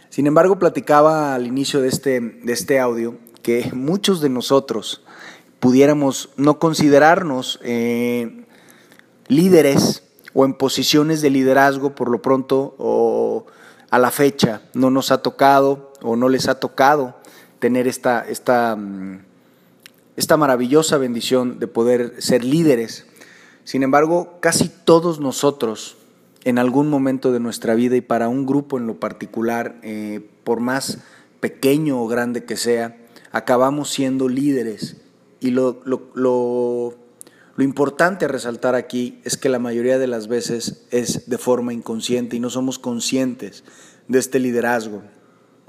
Sin 0.09 0.25
embargo, 0.25 0.57
platicaba 0.57 1.35
al 1.35 1.47
inicio 1.47 1.81
de 1.81 1.89
este, 1.89 2.21
de 2.21 2.53
este 2.53 2.79
audio 2.79 3.17
que 3.41 3.71
muchos 3.73 4.21
de 4.21 4.29
nosotros 4.29 5.03
pudiéramos 5.59 6.29
no 6.37 6.59
considerarnos 6.59 7.59
eh, 7.61 8.45
líderes, 9.27 10.03
o 10.33 10.45
en 10.45 10.53
posiciones 10.53 11.21
de 11.21 11.29
liderazgo 11.29 11.93
por 11.95 12.09
lo 12.09 12.21
pronto 12.21 12.75
o 12.77 13.45
a 13.89 13.99
la 13.99 14.11
fecha 14.11 14.61
no 14.73 14.89
nos 14.89 15.11
ha 15.11 15.19
tocado 15.21 15.93
o 16.01 16.15
no 16.15 16.27
les 16.29 16.47
ha 16.47 16.59
tocado 16.59 17.15
tener 17.59 17.87
esta, 17.87 18.25
esta, 18.27 18.75
mm, 18.75 19.19
esta 20.17 20.37
maravillosa 20.37 20.97
bendición 20.97 21.59
de 21.59 21.67
poder 21.67 22.15
ser 22.21 22.43
líderes. 22.43 23.05
Sin 23.63 23.83
embargo, 23.83 24.37
casi 24.39 24.69
todos 24.69 25.19
nosotros 25.19 25.97
en 26.43 26.57
algún 26.59 26.89
momento 26.89 27.31
de 27.31 27.39
nuestra 27.39 27.75
vida 27.75 27.95
y 27.95 28.01
para 28.01 28.27
un 28.27 28.45
grupo 28.45 28.77
en 28.77 28.87
lo 28.87 28.99
particular, 28.99 29.79
eh, 29.81 30.27
por 30.43 30.59
más 30.59 30.99
pequeño 31.39 32.01
o 32.01 32.07
grande 32.07 32.43
que 32.43 32.57
sea, 32.57 32.97
acabamos 33.31 33.89
siendo 33.89 34.27
líderes. 34.27 34.97
Y 35.39 35.51
lo, 35.51 35.81
lo 35.85 36.97
lo 37.55 37.63
importante 37.63 38.25
a 38.25 38.29
resaltar 38.29 38.73
aquí 38.73 39.19
es 39.23 39.37
que 39.37 39.47
la 39.47 39.59
mayoría 39.59 39.99
de 39.99 40.07
las 40.07 40.27
veces 40.27 40.85
es 40.89 41.29
de 41.29 41.37
forma 41.37 41.71
inconsciente 41.71 42.35
y 42.35 42.39
no 42.39 42.49
somos 42.49 42.79
conscientes 42.79 43.63
de 44.07 44.17
este 44.17 44.39
liderazgo 44.39 45.03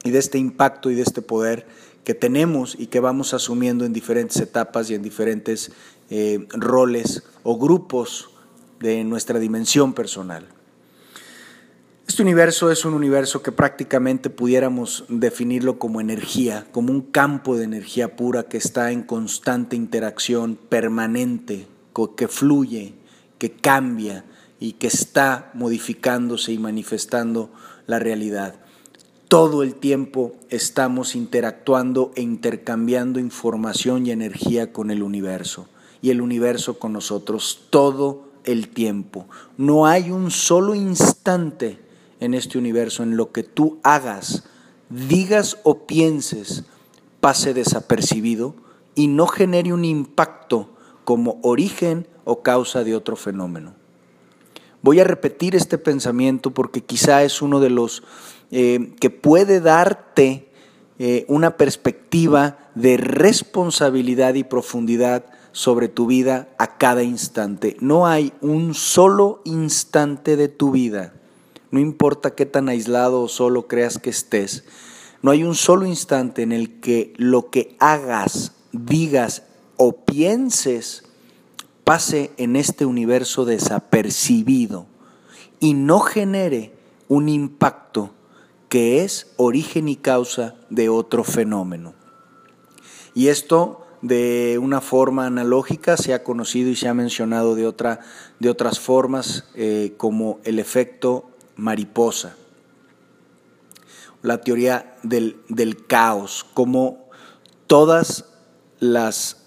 y 0.03 0.11
de 0.11 0.19
este 0.19 0.39
impacto 0.39 0.91
y 0.91 0.95
de 0.95 1.03
este 1.03 1.21
poder 1.21 1.67
que 2.03 2.15
tenemos 2.15 2.75
y 2.79 2.87
que 2.87 3.01
vamos 3.01 3.35
asumiendo 3.35 3.85
en 3.85 3.93
diferentes 3.93 4.39
etapas 4.41 4.89
y 4.89 4.95
en 4.95 5.03
diferentes 5.03 5.73
eh, 6.17 6.47
roles 6.53 7.25
o 7.43 7.59
grupos 7.59 8.31
de 8.79 9.03
nuestra 9.03 9.41
dimensión 9.41 9.95
personal. 9.95 10.47
Este 12.07 12.23
universo 12.23 12.71
es 12.71 12.85
un 12.85 12.95
universo 12.95 13.43
que 13.43 13.51
prácticamente 13.51 14.31
pudiéramos 14.31 15.07
definirlo 15.09 15.81
como 15.81 16.01
energía, 16.01 16.69
como 16.71 16.93
un 16.93 17.01
campo 17.01 17.57
de 17.57 17.65
energía 17.65 18.15
pura 18.15 18.45
que 18.45 18.59
está 18.59 18.93
en 18.93 19.03
constante 19.03 19.75
interacción 19.75 20.55
permanente 20.55 21.67
que 22.17 22.29
fluye, 22.29 22.95
que 23.39 23.51
cambia 23.51 24.25
y 24.61 24.75
que 24.75 24.87
está 24.87 25.51
modificándose 25.53 26.53
y 26.53 26.59
manifestando 26.59 27.51
la 27.89 27.99
realidad. 27.99 28.55
Todo 29.27 29.65
el 29.65 29.75
tiempo 29.75 30.37
estamos 30.49 31.17
interactuando 31.17 32.13
e 32.15 32.23
intercambiando 32.23 33.19
información 33.19 34.07
y 34.07 34.13
energía 34.13 34.73
con 34.73 34.93
el 34.93 35.03
universo 35.03 35.67
y 36.05 36.11
el 36.11 36.21
universo 36.21 36.79
con 36.79 36.93
nosotros 36.93 37.63
todo 37.71 38.29
el 38.45 38.69
tiempo. 38.69 39.27
No 39.57 39.87
hay 39.87 40.11
un 40.11 40.31
solo 40.31 40.75
instante 40.75 41.79
en 42.21 42.35
este 42.35 42.59
universo 42.59 43.03
en 43.03 43.17
lo 43.17 43.33
que 43.33 43.43
tú 43.43 43.79
hagas, 43.83 44.45
digas 44.91 45.57
o 45.63 45.87
pienses 45.87 46.65
pase 47.23 47.55
desapercibido 47.55 48.55
y 48.95 49.07
no 49.07 49.27
genere 49.27 49.73
un 49.73 49.87
impacto 49.87 50.69
como 51.05 51.39
origen 51.41 52.07
o 52.25 52.43
causa 52.43 52.85
de 52.85 52.95
otro 52.95 53.17
fenómeno. 53.17 53.73
Voy 54.83 55.01
a 55.01 55.05
repetir 55.05 55.57
este 55.57 55.79
pensamiento 55.79 56.51
porque 56.51 56.83
quizá 56.83 57.23
es 57.23 57.41
uno 57.41 57.61
de 57.61 57.71
los 57.71 58.03
eh, 58.51 58.93
que 59.01 59.09
puede 59.09 59.63
darte 59.63 60.51
eh, 60.99 61.25
una 61.29 61.57
perspectiva 61.57 62.59
de 62.75 62.99
responsabilidad 62.99 64.35
y 64.35 64.45
profundidad 64.45 65.25
sobre 65.55 65.87
tu 65.87 66.07
vida 66.07 66.49
a 66.59 66.79
cada 66.79 67.05
instante. 67.05 67.77
No 67.81 68.09
hay 68.09 68.33
un 68.41 68.75
solo 68.75 69.41
instante 69.45 70.37
de 70.37 70.49
tu 70.49 70.73
vida, 70.73 71.15
no 71.71 71.79
importa 71.79 72.35
qué 72.35 72.45
tan 72.45 72.69
aislado 72.69 73.23
o 73.23 73.29
solo 73.29 73.69
creas 73.69 73.99
que 73.99 74.11
estés, 74.11 74.65
no 75.23 75.31
hay 75.31 75.45
un 75.45 75.55
solo 75.55 75.87
instante 75.87 76.43
en 76.43 76.51
el 76.51 76.81
que 76.81 77.15
lo 77.17 77.51
que 77.51 77.77
hagas, 77.79 78.53
digas 78.73 79.45
o 79.77 80.05
pienses 80.05 81.05
pase 81.85 82.33
en 82.37 82.57
este 82.57 82.85
universo 82.85 83.45
desapercibido 83.45 84.87
y 85.61 85.75
no 85.75 86.01
genere 86.01 86.75
un 87.09 87.29
impacto 87.29 88.11
que 88.69 89.05
es 89.05 89.33
origen 89.37 89.89
y 89.89 89.95
causa 89.95 90.57
de 90.69 90.89
otro 90.89 91.23
fenómeno. 91.23 91.95
Y 93.15 93.29
esto 93.29 93.84
de 94.05 94.59
una 94.61 94.83
forma 94.83 95.25
analógica 95.25 95.97
se 95.97 96.13
ha 96.13 96.23
conocido 96.23 96.69
y 96.69 96.77
se 96.77 96.89
ha 96.89 96.95
mencionado 96.95 97.55
de, 97.55 97.67
otra, 97.67 98.01
de 98.39 98.51
otras 98.51 98.79
formas 98.79 99.47
eh, 99.55 99.95
como 99.97 100.41
el 100.45 100.59
efecto 100.59 101.31
mariposa. 101.57 102.37
la 104.21 104.43
teoría 104.43 104.97
del, 105.03 105.39
del 105.49 105.87
caos, 105.87 106.45
como 106.53 107.09
todas 107.67 108.27
las, 108.79 109.39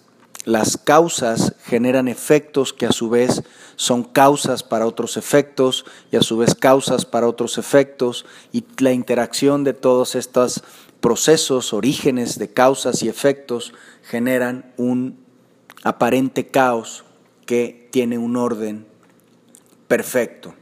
las 0.43 0.77
causas 0.77 1.53
generan 1.65 2.07
efectos 2.07 2.73
que 2.73 2.87
a 2.87 2.91
su 2.91 3.11
vez 3.11 3.43
son 3.75 4.03
causas 4.03 4.63
para 4.63 4.87
otros 4.87 5.17
efectos 5.17 5.85
y 6.11 6.15
a 6.15 6.23
su 6.23 6.35
vez 6.35 6.55
causas 6.55 7.05
para 7.05 7.27
otros 7.27 7.59
efectos 7.59 8.25
y 8.51 8.65
la 8.79 8.91
interacción 8.91 9.63
de 9.63 9.73
todos 9.73 10.15
estos 10.15 10.63
procesos, 10.99 11.73
orígenes 11.73 12.39
de 12.39 12.51
causas 12.53 13.03
y 13.03 13.09
efectos 13.09 13.73
generan 14.03 14.73
un 14.77 15.19
aparente 15.83 16.47
caos 16.47 17.03
que 17.45 17.87
tiene 17.91 18.17
un 18.17 18.35
orden 18.35 18.85
perfecto. 19.87 20.53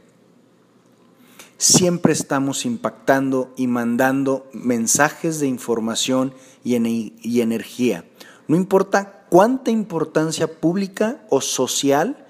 Siempre 1.58 2.12
estamos 2.12 2.66
impactando 2.66 3.52
y 3.56 3.66
mandando 3.66 4.48
mensajes 4.52 5.40
de 5.40 5.46
información 5.46 6.34
y, 6.62 7.40
energía. 7.40 8.04
No 8.46 8.56
importa 8.56 9.24
cuánta 9.30 9.70
importancia 9.70 10.60
pública 10.60 11.24
o 11.30 11.40
social 11.40 12.26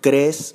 crees 0.00 0.54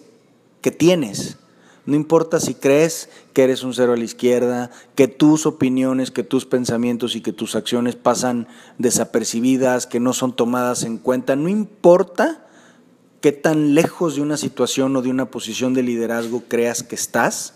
que 0.61 0.71
tienes. 0.71 1.37
No 1.85 1.95
importa 1.95 2.39
si 2.39 2.55
crees 2.55 3.09
que 3.33 3.43
eres 3.43 3.63
un 3.63 3.73
cero 3.73 3.93
a 3.93 3.97
la 3.97 4.03
izquierda, 4.03 4.71
que 4.95 5.07
tus 5.07 5.45
opiniones, 5.45 6.09
que 6.09 6.23
tus 6.23 6.45
pensamientos 6.45 7.15
y 7.15 7.21
que 7.21 7.31
tus 7.31 7.55
acciones 7.55 7.95
pasan 7.95 8.47
desapercibidas, 8.79 9.85
que 9.85 9.99
no 9.99 10.13
son 10.13 10.35
tomadas 10.35 10.83
en 10.83 10.97
cuenta. 10.97 11.35
No 11.35 11.47
importa 11.47 12.47
qué 13.21 13.31
tan 13.31 13.75
lejos 13.75 14.15
de 14.15 14.21
una 14.21 14.37
situación 14.37 14.95
o 14.95 15.03
de 15.03 15.09
una 15.09 15.29
posición 15.29 15.75
de 15.75 15.83
liderazgo 15.83 16.43
creas 16.47 16.81
que 16.81 16.95
estás, 16.95 17.53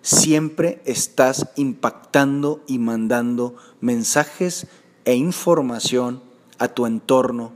siempre 0.00 0.80
estás 0.84 1.48
impactando 1.56 2.62
y 2.68 2.78
mandando 2.78 3.56
mensajes 3.80 4.68
e 5.04 5.14
información 5.14 6.22
a 6.58 6.68
tu 6.68 6.86
entorno, 6.86 7.52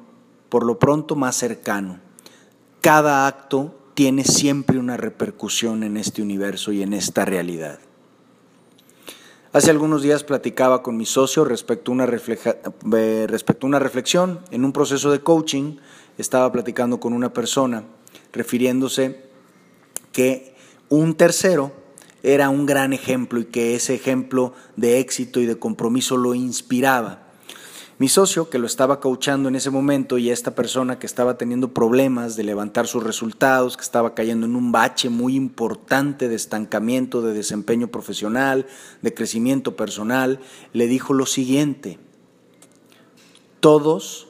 por 0.49 0.65
lo 0.67 0.81
pronto 0.81 1.15
más 1.15 1.37
cercano. 1.37 2.01
Cada 2.81 3.29
acto 3.29 3.84
tiene 3.95 4.25
siempre 4.25 4.79
una 4.79 4.97
repercusión 4.97 5.83
en 5.83 5.97
este 5.97 6.21
universo 6.21 6.73
y 6.73 6.83
en 6.83 6.93
esta 6.93 7.25
realidad. 7.25 7.79
Hace 9.53 9.71
algunos 9.71 10.03
días 10.03 10.25
platicaba 10.25 10.83
con 10.83 10.97
mi 10.97 11.07
socio 11.07 11.45
respecto 11.45 11.93
a, 11.93 11.95
una 11.95 12.05
eh, 12.07 13.27
respecto 13.29 13.67
una 13.69 13.79
reflexión. 13.79 14.41
En 14.51 14.65
un 14.65 14.73
proceso 14.73 15.13
de 15.13 15.21
coaching 15.21 15.77
estaba 16.19 16.51
platicando 16.51 16.99
con 16.99 17.13
una 17.13 17.33
persona 17.33 17.85
refiriéndose 18.33 19.23
que 20.11 20.57
un 20.89 21.15
tercero 21.15 21.73
era 22.25 22.49
un 22.49 22.67
gran 22.67 22.93
ejemplo 22.93 23.39
y 23.39 23.45
que 23.45 23.77
ese 23.77 23.95
ejemplo 23.95 24.55
de 24.77 24.99
éxito 24.99 25.41
y 25.41 25.47
de 25.47 25.59
compromiso 25.59 26.17
lo 26.17 26.35
inspiraba. 26.35 27.24
Mi 27.97 28.09
socio, 28.09 28.51
que 28.51 28.59
lo 28.59 28.67
estaba 28.67 28.99
coachando 28.99 29.49
en 29.49 29.55
ese 29.55 29.71
momento, 29.71 30.19
y 30.19 30.31
esta 30.31 30.57
persona 30.57 30.99
que 30.99 31.07
estaba 31.07 31.39
teniendo 31.39 31.73
problemas 31.73 32.35
de 32.35 32.43
levantar 32.43 32.89
sus 32.89 33.05
resultados, 33.05 33.77
que 33.77 33.85
estaba 33.85 34.15
cayendo 34.15 34.47
en 34.47 34.57
un 34.57 34.73
bache 34.73 35.11
muy 35.11 35.37
importante 35.37 36.29
de 36.29 36.35
estancamiento, 36.35 37.23
de 37.23 37.35
desempeño 37.35 37.89
profesional, 37.89 38.67
de 39.01 39.15
crecimiento 39.15 39.77
personal, 39.77 40.41
le 40.73 40.89
dijo 40.89 41.15
lo 41.15 41.25
siguiente, 41.25 42.01
todos 43.61 44.27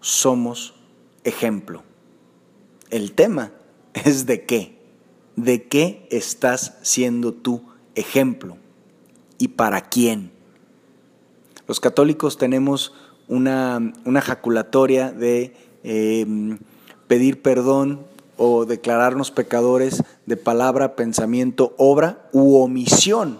somos 0.00 0.74
ejemplo. 1.24 1.82
El 2.88 3.12
tema 3.12 3.52
es 3.92 4.24
de 4.24 4.46
qué, 4.46 4.78
de 5.36 5.64
qué 5.68 6.08
estás 6.10 6.78
siendo 6.80 7.34
tú 7.34 7.62
ejemplo 7.94 8.56
y 9.36 9.48
para 9.48 9.82
quién. 9.82 10.32
Los 11.68 11.78
católicos 11.78 12.38
tenemos 12.38 12.92
una, 13.32 14.20
jaculatoria 14.20 15.10
de 15.10 15.54
eh, 15.84 16.26
pedir 17.06 17.40
perdón 17.40 18.00
o 18.36 18.66
declararnos 18.66 19.30
pecadores 19.30 20.02
de 20.26 20.36
palabra, 20.36 20.96
pensamiento, 20.96 21.74
obra 21.78 22.28
u 22.32 22.56
omisión. 22.56 23.38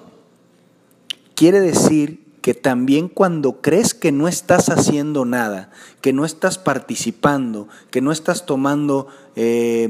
Quiere 1.35 1.61
decir 1.61 2.23
que 2.41 2.55
también 2.55 3.09
cuando 3.09 3.61
crees 3.61 3.95
que 3.95 4.13
no 4.13 4.29
estás 4.29 4.69
haciendo 4.69 5.25
nada, 5.25 5.71
que 6.01 6.13
no 6.13 6.25
estás 6.25 6.59
participando, 6.59 7.69
que 7.91 8.01
no 8.01 8.13
estás 8.13 8.47
tomando 8.47 9.07
eh, 9.37 9.89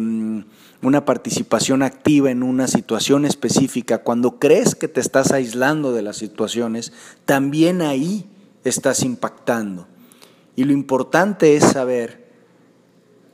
una 0.83 1.05
participación 1.05 1.83
activa 1.83 2.31
en 2.31 2.43
una 2.43 2.67
situación 2.67 3.25
específica, 3.25 3.99
cuando 3.99 4.38
crees 4.38 4.75
que 4.75 4.88
te 4.88 5.01
estás 5.01 5.33
aislando 5.33 5.93
de 5.93 6.03
las 6.03 6.17
situaciones, 6.17 6.93
también 7.25 7.81
ahí 7.81 8.27
estás 8.65 9.03
impactando. 9.03 9.87
Y 10.57 10.65
lo 10.65 10.73
importante 10.73 11.57
es 11.57 11.65
saber 11.65 12.31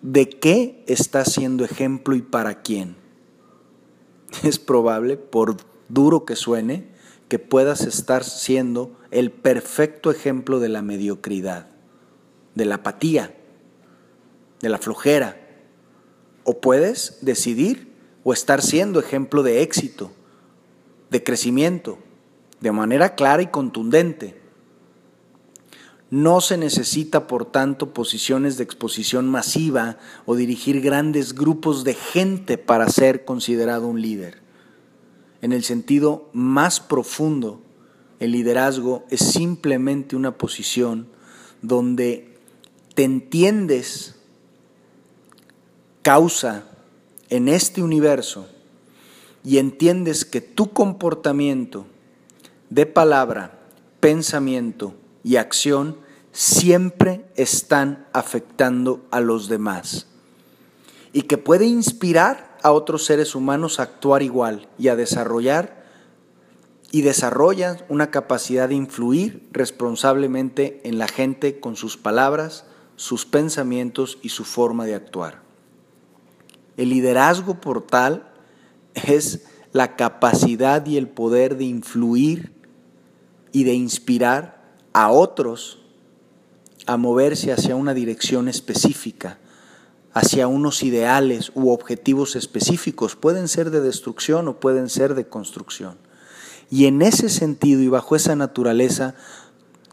de 0.03 0.29
qué 0.29 0.85
estás 0.87 1.33
siendo 1.33 1.65
ejemplo 1.65 2.15
y 2.15 2.23
para 2.23 2.63
quién. 2.63 2.97
Es 4.45 4.59
probable, 4.59 5.17
por 5.17 5.57
duro 5.89 6.25
que 6.25 6.37
suene, 6.37 6.87
que 7.29 7.39
puedas 7.39 7.83
estar 7.83 8.25
siendo 8.25 8.97
el 9.11 9.31
perfecto 9.31 10.11
ejemplo 10.11 10.61
de 10.61 10.69
la 10.69 10.83
mediocridad, 10.83 11.69
de 12.55 12.65
la 12.65 12.77
apatía, 12.77 13.35
de 14.61 14.69
la 14.69 14.79
flojera, 14.79 15.41
o 16.45 16.61
puedes 16.61 17.19
decidir 17.21 17.93
o 18.25 18.33
estar 18.33 18.63
siendo 18.63 19.01
ejemplo 19.01 19.43
de 19.43 19.63
éxito, 19.63 20.11
de 21.11 21.23
crecimiento, 21.23 21.99
de 22.61 22.73
manera 22.73 23.15
clara 23.15 23.43
y 23.43 23.49
contundente. 23.49 24.41
No 26.11 26.40
se 26.40 26.57
necesita, 26.57 27.27
por 27.27 27.44
tanto, 27.44 27.92
posiciones 27.92 28.57
de 28.57 28.64
exposición 28.64 29.29
masiva 29.29 29.99
o 30.25 30.37
dirigir 30.37 30.81
grandes 30.81 31.35
grupos 31.35 31.85
de 31.85 31.94
gente 31.94 32.57
para 32.57 32.88
ser 32.88 33.27
considerado 33.27 33.87
un 33.87 34.01
líder. 34.01 34.40
En 35.42 35.53
el 35.53 35.64
sentido 35.64 36.31
más 36.33 36.81
profundo, 36.81 37.61
el 38.21 38.33
liderazgo 38.33 39.05
es 39.11 39.21
simplemente 39.21 40.16
una 40.16 40.38
posición 40.38 41.09
donde 41.61 42.37
te 42.94 43.05
entiendes 43.05 44.16
causa 46.03 46.64
en 47.29 47.49
este 47.49 47.83
universo 47.83 48.49
y 49.44 49.59
entiendes 49.59 50.25
que 50.25 50.40
tu 50.40 50.71
comportamiento 50.73 51.87
de 52.71 52.87
palabra, 52.87 53.61
pensamiento 54.01 54.94
y 55.23 55.37
acción 55.37 55.99
siempre 56.33 57.25
están 57.37 58.07
afectando 58.13 59.07
a 59.11 59.21
los 59.21 59.49
demás 59.49 60.07
y 61.13 61.23
que 61.23 61.39
puede 61.39 61.67
inspirar 61.67 62.57
a 62.63 62.73
otros 62.73 63.05
seres 63.05 63.35
humanos 63.35 63.81
a 63.81 63.85
actuar 63.85 64.23
igual 64.23 64.69
y 64.79 64.89
a 64.89 64.97
desarrollar 64.97 65.85
y 66.91 67.03
desarrolla 67.03 67.85
una 67.89 68.11
capacidad 68.11 68.69
de 68.69 68.75
influir 68.75 69.49
responsablemente 69.53 70.81
en 70.85 70.99
la 70.99 71.07
gente 71.07 71.61
con 71.61 71.77
sus 71.77 71.97
palabras, 71.97 72.65
sus 72.97 73.27
pensamientos 73.27 74.19
y 74.23 74.31
su 74.31 74.45
forma 74.45 74.87
de 74.87 74.95
actuar. 74.95 75.43
El 76.77 76.91
liderazgo 76.91 77.61
por 77.61 77.87
tal 77.87 78.31
es 78.95 79.47
la 79.73 79.97
capacidad 79.97 80.85
y 80.87 80.97
el 80.97 81.09
poder 81.09 81.57
de 81.57 81.65
influir 81.65 82.53
y 83.53 83.65
de 83.65 83.75
inspirar 83.75 84.58
a 84.99 85.13
otros 85.13 85.79
a 86.87 86.97
moverse 86.97 87.53
hacia 87.53 87.77
una 87.77 87.95
dirección 87.95 88.49
específica, 88.49 89.39
hacia 90.13 90.49
unos 90.49 90.83
ideales 90.83 91.53
u 91.55 91.71
objetivos 91.71 92.35
específicos. 92.35 93.15
Pueden 93.15 93.47
ser 93.47 93.71
de 93.71 93.81
destrucción 93.81 94.49
o 94.49 94.59
pueden 94.59 94.89
ser 94.89 95.15
de 95.15 95.29
construcción. 95.29 95.99
Y 96.69 96.87
en 96.87 97.01
ese 97.03 97.29
sentido 97.29 97.81
y 97.81 97.87
bajo 97.87 98.17
esa 98.17 98.35
naturaleza 98.35 99.15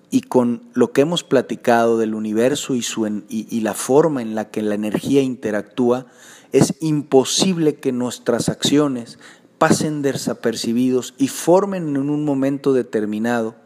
y 0.09 0.21
con 0.21 0.63
lo 0.73 0.91
que 0.91 1.01
hemos 1.01 1.23
platicado 1.23 1.99
del 1.99 2.15
universo 2.15 2.73
y, 2.73 2.81
su, 2.81 3.05
y, 3.29 3.59
la 3.59 3.75
forma 3.75 4.23
en 4.23 4.33
la 4.33 4.49
que 4.49 4.63
la 4.63 4.73
energía 4.73 5.21
interactúa, 5.21 6.07
es 6.51 6.73
imposible 6.79 7.75
que 7.75 7.91
nuestras 7.91 8.49
acciones 8.49 9.19
pasen 9.59 10.01
desapercibidos 10.01 11.13
y 11.19 11.27
formen 11.27 11.89
en 11.89 12.09
un 12.09 12.25
momento 12.25 12.73
determinado 12.73 13.64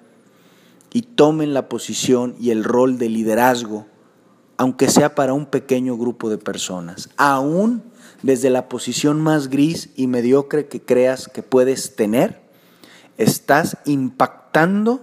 y 0.94 1.04
tomen 1.04 1.54
la 1.54 1.70
posición 1.70 2.36
y 2.40 2.52
el 2.52 2.64
rol 2.64 2.98
de 2.98 3.10
liderazgo, 3.10 3.86
aunque 4.58 4.90
sea 4.90 5.16
para 5.16 5.34
un 5.34 5.46
pequeño 5.46 5.98
grupo 5.98 6.30
de 6.30 6.38
personas, 6.38 7.10
aún 7.18 7.84
desde 8.24 8.50
la 8.50 8.68
posición 8.68 9.22
más 9.22 9.50
gris 9.50 9.90
y 9.96 10.08
mediocre 10.08 10.68
que 10.68 10.82
creas 10.82 11.28
que 11.28 11.44
puedes 11.44 11.96
tener, 11.96 12.42
estás 13.18 13.78
impactando 13.86 15.02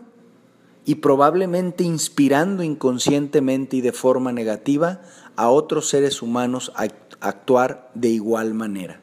y 0.85 0.97
probablemente 0.97 1.85
inspirando 1.85 2.63
inconscientemente 2.63 3.77
y 3.77 3.81
de 3.81 3.93
forma 3.93 4.33
negativa 4.33 5.01
a 5.35 5.51
otros 5.51 5.89
seres 5.89 6.23
humanos 6.23 6.73
a 6.77 6.89
actuar 7.21 7.91
de 7.95 8.09
igual 8.09 8.55
manera. 8.55 9.01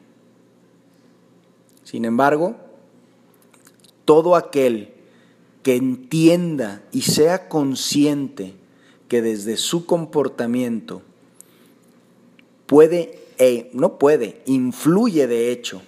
Sin 1.82 2.06
embargo, 2.06 2.56
todo 4.04 4.36
aquel 4.36 4.93
que 5.64 5.74
entienda 5.76 6.82
y 6.92 7.02
sea 7.02 7.48
consciente 7.48 8.54
que 9.08 9.22
desde 9.22 9.56
su 9.56 9.86
comportamiento 9.86 11.00
puede, 12.66 13.18
e 13.38 13.70
no 13.72 13.98
puede, 13.98 14.42
influye 14.44 15.26
de 15.26 15.50
hecho 15.50 15.80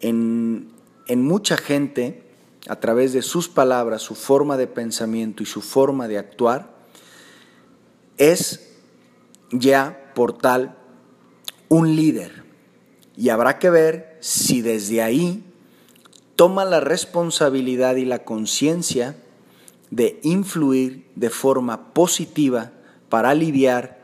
en, 0.00 0.68
en 1.08 1.22
mucha 1.22 1.56
gente 1.56 2.22
a 2.68 2.76
través 2.76 3.14
de 3.14 3.22
sus 3.22 3.48
palabras, 3.48 4.02
su 4.02 4.14
forma 4.14 4.58
de 4.58 4.66
pensamiento 4.66 5.42
y 5.42 5.46
su 5.46 5.62
forma 5.62 6.06
de 6.06 6.18
actuar, 6.18 6.76
es 8.18 8.68
ya 9.50 10.12
por 10.14 10.36
tal 10.36 10.76
un 11.70 11.96
líder. 11.96 12.44
Y 13.16 13.30
habrá 13.30 13.58
que 13.58 13.70
ver 13.70 14.18
si 14.20 14.60
desde 14.60 15.00
ahí 15.00 15.42
toma 16.36 16.64
la 16.64 16.80
responsabilidad 16.80 17.96
y 17.96 18.04
la 18.04 18.24
conciencia 18.24 19.16
de 19.90 20.18
influir 20.22 21.06
de 21.16 21.30
forma 21.30 21.92
positiva 21.92 22.72
para 23.08 23.30
aliviar 23.30 24.02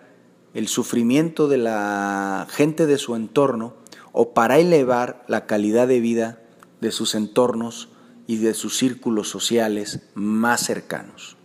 el 0.55 0.69
sufrimiento 0.69 1.49
de 1.49 1.59
la 1.59 2.47
gente 2.51 2.87
de 2.87 2.99
su 2.99 3.17
entorno 3.17 3.75
o 4.13 4.35
para 4.35 4.59
elevar 4.59 5.25
la 5.29 5.47
calidad 5.47 5.89
de 5.89 6.01
vida 6.01 6.43
de 6.81 6.93
sus 6.93 7.15
entornos 7.15 7.89
y 8.27 8.37
de 8.37 8.55
sus 8.55 8.77
círculos 8.77 9.29
sociales 9.29 10.01
más 10.15 10.61
cercanos. 10.61 11.37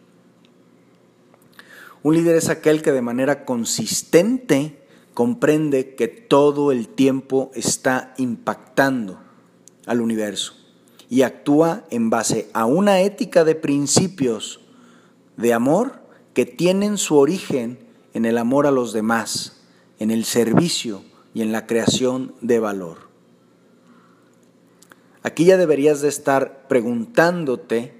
Un 2.01 2.15
líder 2.15 2.35
es 2.35 2.49
aquel 2.49 2.81
que 2.81 2.91
de 2.91 3.01
manera 3.01 3.45
consistente 3.45 4.85
comprende 5.13 5.95
que 5.95 6.09
todo 6.09 6.73
el 6.73 6.89
tiempo 6.89 7.51
está 7.53 8.13
impactando 8.17 9.21
al 9.85 10.01
universo 10.01 10.62
y 11.09 11.21
actúa 11.21 11.83
en 11.89 12.09
base 12.09 12.49
a 12.53 12.65
una 12.65 13.01
ética 13.01 13.43
de 13.43 13.55
principios 13.55 14.61
de 15.37 15.53
amor 15.53 16.01
que 16.33 16.45
tienen 16.45 16.97
su 16.97 17.17
origen 17.17 17.79
en 18.13 18.25
el 18.25 18.37
amor 18.37 18.67
a 18.67 18.71
los 18.71 18.93
demás, 18.93 19.61
en 19.99 20.11
el 20.11 20.25
servicio 20.25 21.03
y 21.33 21.41
en 21.41 21.51
la 21.51 21.65
creación 21.67 22.33
de 22.41 22.59
valor. 22.59 23.09
Aquí 25.23 25.45
ya 25.45 25.57
deberías 25.57 26.01
de 26.01 26.09
estar 26.09 26.67
preguntándote, 26.67 27.93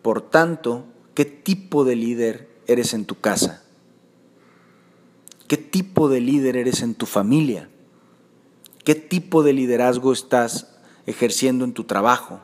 por 0.00 0.22
tanto, 0.22 0.84
qué 1.14 1.24
tipo 1.24 1.84
de 1.84 1.96
líder 1.96 2.52
eres 2.66 2.94
en 2.94 3.04
tu 3.04 3.20
casa? 3.20 3.62
¿Qué 5.48 5.56
tipo 5.56 6.08
de 6.08 6.20
líder 6.20 6.56
eres 6.56 6.82
en 6.82 6.94
tu 6.94 7.06
familia? 7.06 7.68
¿Qué 8.84 8.94
tipo 8.94 9.42
de 9.42 9.52
liderazgo 9.52 10.12
estás 10.12 10.71
ejerciendo 11.06 11.64
en 11.64 11.72
tu 11.72 11.84
trabajo, 11.84 12.40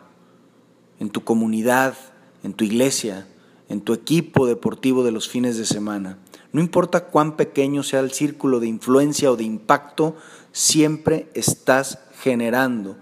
en 1.00 1.10
tu 1.10 1.24
comunidad, 1.24 1.94
en 2.42 2.52
tu 2.52 2.64
iglesia, 2.64 3.26
en 3.68 3.80
tu 3.80 3.92
equipo 3.92 4.46
deportivo 4.46 5.04
de 5.04 5.12
los 5.12 5.28
fines 5.28 5.56
de 5.56 5.66
semana? 5.66 6.18
No 6.52 6.60
importa 6.60 7.06
cuán 7.06 7.36
pequeño 7.36 7.82
sea 7.82 8.00
el 8.00 8.12
círculo 8.12 8.60
de 8.60 8.68
influencia 8.68 9.30
o 9.30 9.36
de 9.36 9.44
impacto, 9.44 10.16
siempre 10.52 11.30
estás 11.34 11.98
generando 12.20 12.96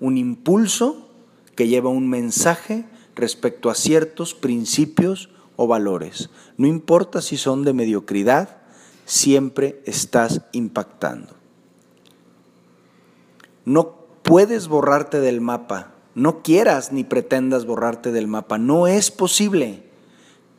un 0.00 0.16
impulso 0.18 1.08
que 1.56 1.68
lleva 1.68 1.90
un 1.90 2.08
mensaje 2.08 2.86
respecto 3.14 3.70
a 3.70 3.74
ciertos 3.74 4.34
principios 4.34 5.30
o 5.56 5.66
valores. 5.66 6.30
No 6.56 6.66
importa 6.66 7.20
si 7.20 7.36
son 7.36 7.64
de 7.64 7.72
mediocridad, 7.72 8.58
siempre 9.04 9.82
estás 9.84 10.42
impactando. 10.52 11.34
No 13.64 13.99
puedes 14.30 14.68
borrarte 14.68 15.18
del 15.18 15.40
mapa, 15.40 15.92
no 16.14 16.40
quieras 16.44 16.92
ni 16.92 17.02
pretendas 17.02 17.66
borrarte 17.66 18.12
del 18.12 18.28
mapa, 18.28 18.58
no 18.58 18.86
es 18.86 19.10
posible. 19.10 19.82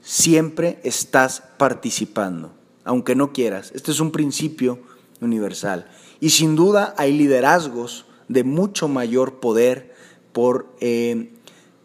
Siempre 0.02 0.82
estás 0.84 1.44
participando, 1.56 2.52
aunque 2.84 3.16
no 3.16 3.32
quieras. 3.32 3.72
Este 3.74 3.92
es 3.92 4.02
un 4.02 4.12
principio 4.12 4.80
universal. 5.22 5.88
Y 6.20 6.32
sin 6.32 6.58
duda 6.58 6.94
hay 6.98 7.18
liderazgos 7.18 8.08
de 8.28 8.44
mucho 8.44 8.90
mayor 8.90 9.40
poder 9.40 9.96
por, 10.34 10.76
eh, 10.82 11.32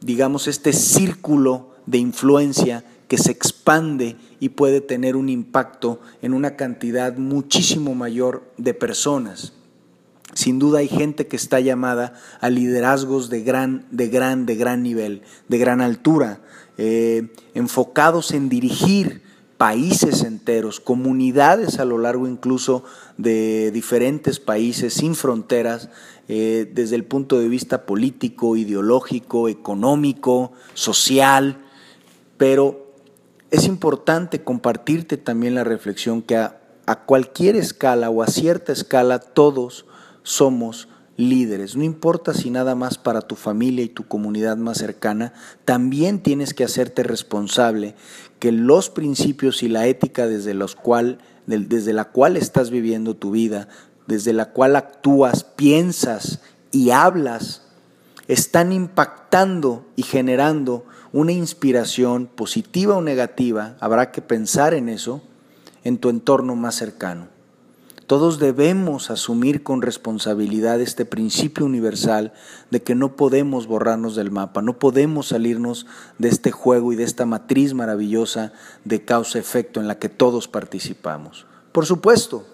digamos, 0.00 0.48
este 0.48 0.72
círculo 0.72 1.70
de 1.86 1.98
influencia 1.98 2.82
que 3.06 3.16
se 3.16 3.30
expande 3.30 4.16
y 4.40 4.48
puede 4.48 4.80
tener 4.80 5.14
un 5.14 5.28
impacto 5.28 6.00
en 6.20 6.34
una 6.34 6.56
cantidad 6.56 7.16
muchísimo 7.16 7.94
mayor 7.94 8.42
de 8.56 8.74
personas. 8.74 9.52
Sin 10.34 10.58
duda 10.58 10.80
hay 10.80 10.88
gente 10.88 11.26
que 11.26 11.36
está 11.36 11.60
llamada 11.60 12.14
a 12.40 12.50
liderazgos 12.50 13.30
de 13.30 13.42
gran, 13.42 13.86
de 13.90 14.08
gran, 14.08 14.44
de 14.44 14.56
gran 14.56 14.82
nivel, 14.82 15.22
de 15.48 15.58
gran 15.58 15.80
altura, 15.80 16.40
eh, 16.78 17.32
enfocados 17.54 18.32
en 18.32 18.48
dirigir 18.48 19.22
países 19.56 20.22
enteros, 20.22 20.80
comunidades 20.80 21.78
a 21.78 21.84
lo 21.84 21.98
largo 21.98 22.26
incluso 22.26 22.84
de 23.16 23.70
diferentes 23.70 24.38
países 24.38 24.94
sin 24.94 25.14
fronteras, 25.14 25.88
eh, 26.28 26.70
desde 26.74 26.96
el 26.96 27.04
punto 27.04 27.38
de 27.38 27.48
vista 27.48 27.86
político, 27.86 28.56
ideológico, 28.56 29.48
económico, 29.48 30.52
social, 30.74 31.64
pero 32.36 32.86
es 33.50 33.64
importante 33.64 34.42
compartirte 34.42 35.16
también 35.16 35.54
la 35.54 35.64
reflexión 35.64 36.20
que 36.20 36.36
a, 36.36 36.60
cualquier 37.06 37.56
escala 37.56 38.10
o 38.10 38.22
a 38.22 38.26
cierta 38.26 38.72
escala 38.72 39.18
todos 39.18 39.86
somos 40.26 40.88
líderes. 41.16 41.76
No 41.76 41.84
importa 41.84 42.34
si 42.34 42.50
nada 42.50 42.74
más 42.74 42.98
para 42.98 43.20
tu 43.20 43.36
familia 43.36 43.84
y 43.84 43.88
tu 43.88 44.08
comunidad 44.08 44.56
más 44.56 44.78
cercana, 44.78 45.32
también 45.64 46.20
tienes 46.20 46.52
que 46.52 46.64
hacerte 46.64 47.04
responsable 47.04 47.94
que 48.40 48.50
los 48.50 48.90
principios 48.90 49.62
y 49.62 49.68
la 49.68 49.86
ética 49.86 50.26
desde, 50.26 50.52
los 50.52 50.74
cual, 50.74 51.18
desde 51.46 51.92
la 51.92 52.06
cual 52.06 52.36
estás 52.36 52.70
viviendo 52.70 53.14
tu 53.14 53.30
vida, 53.30 53.68
desde 54.08 54.32
la 54.32 54.46
cual 54.46 54.74
actúas, 54.74 55.44
piensas 55.44 56.40
y 56.72 56.90
hablas, 56.90 57.62
están 58.26 58.72
impactando 58.72 59.86
y 59.94 60.02
generando 60.02 60.84
una 61.12 61.30
inspiración 61.30 62.26
positiva 62.26 62.96
o 62.96 63.00
negativa, 63.00 63.76
habrá 63.78 64.10
que 64.10 64.22
pensar 64.22 64.74
en 64.74 64.88
eso, 64.88 65.22
en 65.84 65.98
tu 65.98 66.08
entorno 66.08 66.56
más 66.56 66.74
cercano. 66.74 67.35
Todos 68.06 68.38
debemos 68.38 69.10
asumir 69.10 69.64
con 69.64 69.82
responsabilidad 69.82 70.80
este 70.80 71.04
principio 71.04 71.66
universal 71.66 72.32
de 72.70 72.80
que 72.80 72.94
no 72.94 73.16
podemos 73.16 73.66
borrarnos 73.66 74.14
del 74.14 74.30
mapa, 74.30 74.62
no 74.62 74.78
podemos 74.78 75.28
salirnos 75.28 75.86
de 76.18 76.28
este 76.28 76.52
juego 76.52 76.92
y 76.92 76.96
de 76.96 77.02
esta 77.02 77.26
matriz 77.26 77.74
maravillosa 77.74 78.52
de 78.84 79.04
causa-efecto 79.04 79.80
en 79.80 79.88
la 79.88 79.98
que 79.98 80.08
todos 80.08 80.46
participamos. 80.46 81.46
Por 81.72 81.84
supuesto, 81.84 82.46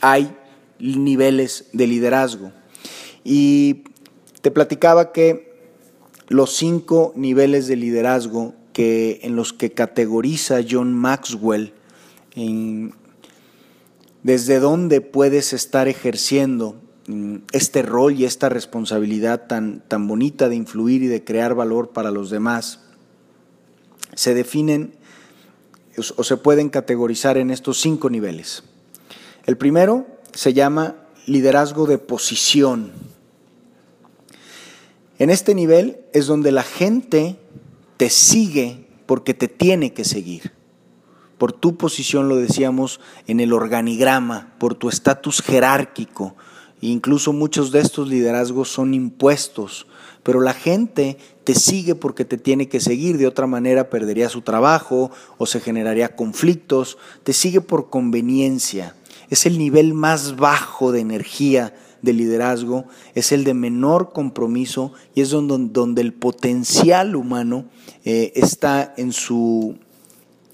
hay 0.00 0.36
niveles 0.80 1.66
de 1.72 1.86
liderazgo. 1.86 2.50
Y 3.22 3.84
te 4.40 4.50
platicaba 4.50 5.12
que 5.12 5.70
los 6.26 6.56
cinco 6.56 7.12
niveles 7.14 7.68
de 7.68 7.76
liderazgo 7.76 8.54
que, 8.72 9.20
en 9.22 9.36
los 9.36 9.52
que 9.52 9.70
categoriza 9.70 10.60
John 10.68 10.92
Maxwell, 10.92 11.72
desde 14.26 14.58
dónde 14.58 15.00
puedes 15.02 15.52
estar 15.52 15.86
ejerciendo 15.86 16.74
mm, 17.06 17.36
este 17.52 17.82
rol 17.82 18.14
y 18.14 18.24
esta 18.24 18.48
responsabilidad 18.48 19.46
tan, 19.46 19.84
tan 19.86 20.08
bonita 20.08 20.48
de 20.48 20.56
influir 20.56 21.04
y 21.04 21.06
de 21.06 21.22
crear 21.22 21.54
valor 21.54 21.90
para 21.90 22.10
los 22.10 22.28
demás, 22.28 22.80
se 24.16 24.34
definen 24.34 24.96
o 26.16 26.24
se 26.24 26.36
pueden 26.38 26.70
categorizar 26.70 27.38
en 27.38 27.52
estos 27.52 27.80
cinco 27.80 28.10
niveles. 28.10 28.64
El 29.44 29.56
primero 29.56 30.08
se 30.34 30.52
llama 30.52 30.96
liderazgo 31.26 31.86
de 31.86 31.98
posición. 31.98 32.90
En 35.20 35.30
este 35.30 35.54
nivel 35.54 36.00
es 36.12 36.26
donde 36.26 36.50
la 36.50 36.64
gente 36.64 37.36
te 37.96 38.10
sigue 38.10 38.88
porque 39.06 39.34
te 39.34 39.46
tiene 39.46 39.92
que 39.92 40.04
seguir. 40.04 40.55
Por 41.38 41.52
tu 41.52 41.76
posición, 41.76 42.28
lo 42.28 42.36
decíamos, 42.36 43.00
en 43.26 43.40
el 43.40 43.52
organigrama, 43.52 44.54
por 44.58 44.74
tu 44.74 44.88
estatus 44.88 45.42
jerárquico. 45.42 46.34
Incluso 46.80 47.32
muchos 47.32 47.72
de 47.72 47.80
estos 47.80 48.08
liderazgos 48.08 48.68
son 48.68 48.94
impuestos, 48.94 49.86
pero 50.22 50.40
la 50.40 50.54
gente 50.54 51.18
te 51.44 51.54
sigue 51.54 51.94
porque 51.94 52.24
te 52.24 52.38
tiene 52.38 52.68
que 52.68 52.80
seguir, 52.80 53.18
de 53.18 53.26
otra 53.26 53.46
manera 53.46 53.88
perdería 53.88 54.28
su 54.28 54.42
trabajo 54.42 55.10
o 55.38 55.46
se 55.46 55.60
generaría 55.60 56.16
conflictos, 56.16 56.98
te 57.22 57.32
sigue 57.32 57.60
por 57.60 57.88
conveniencia. 57.88 58.94
Es 59.30 59.46
el 59.46 59.58
nivel 59.58 59.94
más 59.94 60.36
bajo 60.36 60.92
de 60.92 61.00
energía 61.00 61.74
de 62.02 62.12
liderazgo, 62.12 62.86
es 63.14 63.32
el 63.32 63.44
de 63.44 63.54
menor 63.54 64.12
compromiso 64.12 64.92
y 65.14 65.22
es 65.22 65.30
donde, 65.30 66.00
el 66.00 66.12
potencial 66.12 67.16
humano 67.16 67.66
eh, 68.04 68.32
está 68.36 68.94
en 68.96 69.12
su, 69.12 69.78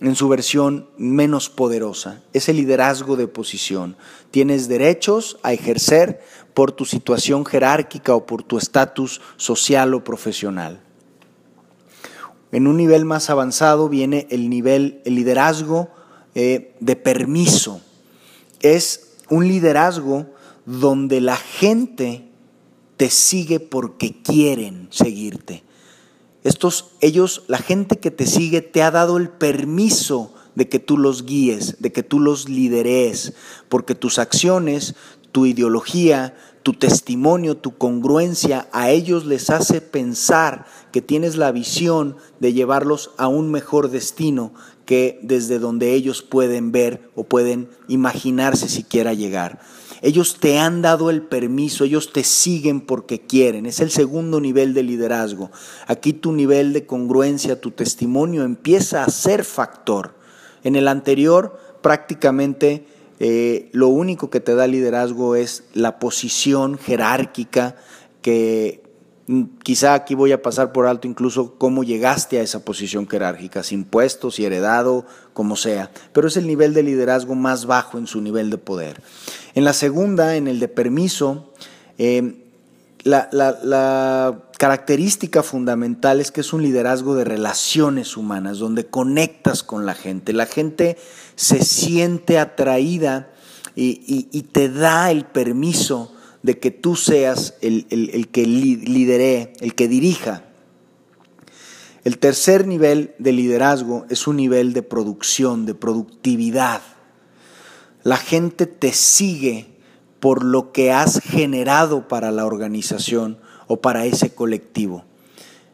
en 0.09 0.17
su 0.17 0.29
versión 0.29 0.89
menos 0.97 1.49
poderosa. 1.49 2.23
Es 2.33 2.49
el 2.49 2.57
liderazgo 2.57 3.17
de 3.17 3.29
posición. 3.29 3.97
Tienes 4.31 4.69
derechos 4.69 5.39
a 5.43 5.53
ejercer 5.53 6.21
por 6.55 6.73
tu 6.73 6.85
situación 6.85 7.47
jerárquica 7.47 8.15
o 8.15 8.27
por 8.27 8.43
tu 8.43 8.59
estatus 8.59 9.21
social 9.37 9.95
o 9.95 10.03
profesional. 10.03 10.81
En 12.51 12.67
un 12.67 12.77
nivel 12.77 13.05
más 13.05 13.31
avanzado 13.31 13.89
viene 13.89 14.27
el 14.31 14.51
nivel, 14.51 15.01
el 15.05 15.15
liderazgo 15.15 15.89
eh, 16.35 16.75
de 16.81 16.97
permiso. 16.97 17.81
Es 18.61 19.15
un 19.31 19.47
liderazgo 19.47 20.27
donde 20.67 21.21
la 21.21 21.37
gente 21.37 22.29
te 22.97 23.09
sigue 23.09 23.61
porque 23.61 24.21
quieren 24.23 24.89
seguirte. 24.91 25.63
Estos, 26.45 26.91
ellos, 27.01 27.45
la 27.47 27.59
gente 27.59 27.99
que 27.99 28.11
te 28.11 28.27
sigue 28.27 28.63
te 28.63 28.83
ha 28.83 28.91
dado 28.91 29.17
el 29.17 29.29
permiso 29.29 30.35
de 30.55 30.69
que 30.69 30.79
tú 30.79 30.99
los 30.99 31.25
guíes, 31.25 31.77
de 31.81 31.93
que 31.93 32.03
tú 32.03 32.21
los 32.21 32.49
lideres, 32.49 33.35
porque 33.69 33.95
tus 33.95 34.19
acciones, 34.19 34.95
tu 35.31 35.47
ideología, 35.47 36.35
tu 36.63 36.75
testimonio, 36.75 37.57
tu 37.57 37.77
congruencia, 37.77 38.69
a 38.73 38.91
ellos 38.91 39.25
les 39.25 39.51
hace 39.51 39.81
pensar 39.81 40.67
que 40.93 41.03
tienes 41.03 41.37
la 41.37 41.53
visión 41.53 42.17
de 42.41 42.53
llevarlos 42.53 43.11
a 43.17 43.29
un 43.29 43.51
mejor 43.51 43.91
destino 43.91 44.53
que 44.85 45.19
desde 45.23 45.59
donde 45.59 45.95
ellos 45.95 46.23
pueden 46.23 46.73
ver 46.73 47.11
o 47.15 47.25
pueden 47.25 47.69
imaginarse 47.89 48.69
siquiera 48.69 49.15
llegar. 49.15 49.61
Ellos 50.03 50.39
te 50.41 50.59
han 50.59 50.83
dado 50.83 51.11
el 51.11 51.23
permiso, 51.23 51.85
ellos 51.85 52.13
te 52.13 52.25
siguen 52.25 52.81
porque 52.81 53.21
quieren. 53.21 53.67
Es 53.67 53.79
el 53.79 53.91
segundo 53.91 54.41
nivel 54.41 54.75
de 54.75 54.83
liderazgo. 54.83 55.51
Aquí 55.87 56.13
tu 56.13 56.33
nivel 56.33 56.73
de 56.73 56.87
congruencia, 56.87 57.61
tu 57.61 57.71
testimonio 57.71 58.43
empieza 58.43 59.05
a 59.05 59.11
ser 59.11 59.45
factor. 59.45 60.15
En 60.65 60.75
el 60.75 60.89
anterior 60.89 61.59
prácticamente 61.83 62.85
eh, 63.21 63.69
lo 63.73 63.89
único 63.89 64.31
que 64.31 64.41
te 64.41 64.57
da 64.57 64.67
liderazgo 64.67 65.37
es 65.37 65.63
la 65.75 66.01
posición 66.01 66.79
jerárquica 66.79 67.77
que 68.21 68.82
quizá 69.63 69.95
aquí 69.95 70.15
voy 70.15 70.33
a 70.33 70.43
pasar 70.43 70.73
por 70.73 70.87
alto 70.87 71.07
incluso 71.07 71.55
cómo 71.57 71.85
llegaste 71.85 72.39
a 72.39 72.43
esa 72.43 72.65
posición 72.65 73.09
jerárquica, 73.09 73.63
sin 73.63 73.85
puestos 73.85 74.39
y 74.39 74.45
heredado, 74.45 75.07
como 75.33 75.57
sea, 75.57 75.91
pero 76.13 76.29
es 76.29 76.37
el 76.37 76.47
nivel 76.47 76.75
de 76.75 76.83
liderazgo 76.83 77.35
más 77.35 77.67
bajo 77.67 77.99
en 77.99 78.07
su 78.07 78.21
nivel 78.21 78.51
de 78.51 78.59
poder. 78.59 79.03
En 79.55 79.65
la 79.65 79.73
segunda, 79.73 80.37
en 80.37 80.49
el 80.49 80.61
de 80.61 80.69
permiso, 80.69 81.53
la, 83.05 83.29
la, 83.33 84.43
característica 84.59 85.43
fundamental 85.43 86.21
es 86.21 86.31
que 86.31 86.41
es 86.41 86.53
un 86.53 86.63
liderazgo 86.63 87.17
de 87.17 87.25
relaciones 87.25 88.17
humanas, 88.17 88.59
donde 88.59 88.87
conectas 88.87 89.65
con 89.65 89.87
la 89.87 89.95
gente. 89.95 90.33
La 90.33 90.47
gente 90.47 90.97
se 91.35 91.65
siente 91.65 92.39
atraída 92.39 93.33
y, 93.75 94.43
te 94.53 94.69
da 94.69 95.11
el 95.11 95.25
permiso 95.25 96.12
de 96.43 96.59
que 96.59 96.71
tú 96.71 96.97
seas 96.97 97.55
el, 97.61 97.87
el 97.91 98.29
que 98.29 98.47
lidere, 98.47 99.53
el 99.61 99.75
que 99.75 99.89
dirija. 99.89 100.45
El 102.05 102.19
tercer 102.19 102.67
nivel 102.67 103.15
de 103.19 103.33
liderazgo 103.33 104.07
es 104.11 104.27
un 104.27 104.37
nivel 104.37 104.73
de 104.73 104.83
producción, 104.83 105.67
de 105.67 105.75
productividad. 105.75 106.83
La 108.03 108.17
gente 108.17 108.67
te 108.67 108.93
sigue 108.93 109.73
por 110.19 110.45
lo 110.45 110.73
que 110.73 110.91
has 110.91 111.21
generado 111.21 112.09
para 112.09 112.33
la 112.33 112.45
organización 112.45 113.39
o 113.69 113.81
para 113.81 114.05
ese 114.05 114.35
colectivo. 114.35 115.05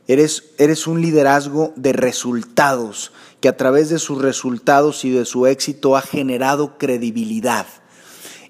Eres, 0.07 0.55
eres 0.59 0.87
un 0.87 1.01
liderazgo 1.01 1.73
de 1.77 1.93
resultados 1.93 3.13
que 3.41 3.49
a 3.49 3.57
través 3.57 3.89
de 3.89 3.99
sus 3.99 4.21
resultados 4.21 5.05
y 5.05 5.11
de 5.11 5.25
su 5.25 5.47
éxito 5.47 5.97
ha 5.97 6.03
generado 6.03 6.79
credibilidad. 6.79 7.67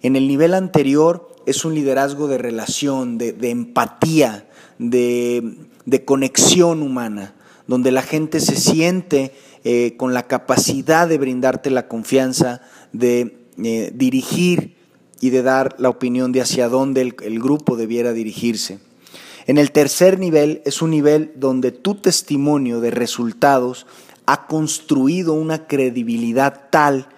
En 0.02 0.14
el 0.16 0.28
nivel 0.28 0.54
anterior 0.54 1.34
es 1.48 1.64
un 1.64 1.74
liderazgo 1.74 2.28
de 2.28 2.38
relación, 2.38 3.18
de, 3.18 3.34
empatía, 3.50 4.46
de, 4.78 5.56
conexión 6.04 6.82
humana, 6.82 7.34
donde 7.66 7.90
la 7.90 8.02
gente 8.02 8.40
se 8.40 8.56
siente 8.56 9.32
eh, 9.64 9.94
con 9.96 10.14
la 10.14 10.26
capacidad 10.26 11.08
de 11.08 11.18
brindarte 11.18 11.70
la 11.70 11.88
confianza, 11.88 12.60
de 12.92 13.38
eh, 13.62 13.90
dirigir 13.94 14.76
y 15.20 15.30
de 15.30 15.42
dar 15.42 15.74
la 15.78 15.88
opinión 15.88 16.32
de 16.32 16.42
hacia 16.42 16.68
dónde 16.68 17.00
el, 17.00 17.16
el 17.22 17.40
grupo 17.40 17.76
debiera 17.76 18.12
dirigirse. 18.12 18.78
En 19.46 19.58
el 19.58 19.72
tercer 19.72 20.18
nivel 20.18 20.60
es 20.66 20.82
un 20.82 20.90
nivel 20.90 21.32
donde 21.36 21.72
tu 21.72 21.94
testimonio 21.94 22.80
de 22.80 22.90
resultados 22.90 23.86
ha 24.26 24.46
construido 24.46 25.32
una 25.32 25.66
credibilidad 25.66 26.68
tal 26.70 27.08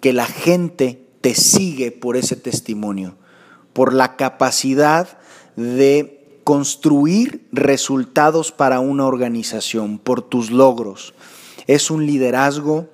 que 0.00 0.12
la 0.12 0.26
gente 0.26 1.02
te 1.20 1.34
sigue 1.34 1.90
por 1.90 2.16
ese 2.16 2.36
testimonio, 2.36 3.16
por 3.72 3.92
la 3.92 4.16
capacidad 4.16 5.18
de 5.56 6.40
construir 6.44 7.46
resultados 7.52 8.52
para 8.52 8.80
una 8.80 9.06
organización, 9.06 9.98
por 9.98 10.22
tus 10.22 10.50
logros. 10.50 11.14
Es 11.66 11.90
un 11.90 12.06
liderazgo 12.06 12.88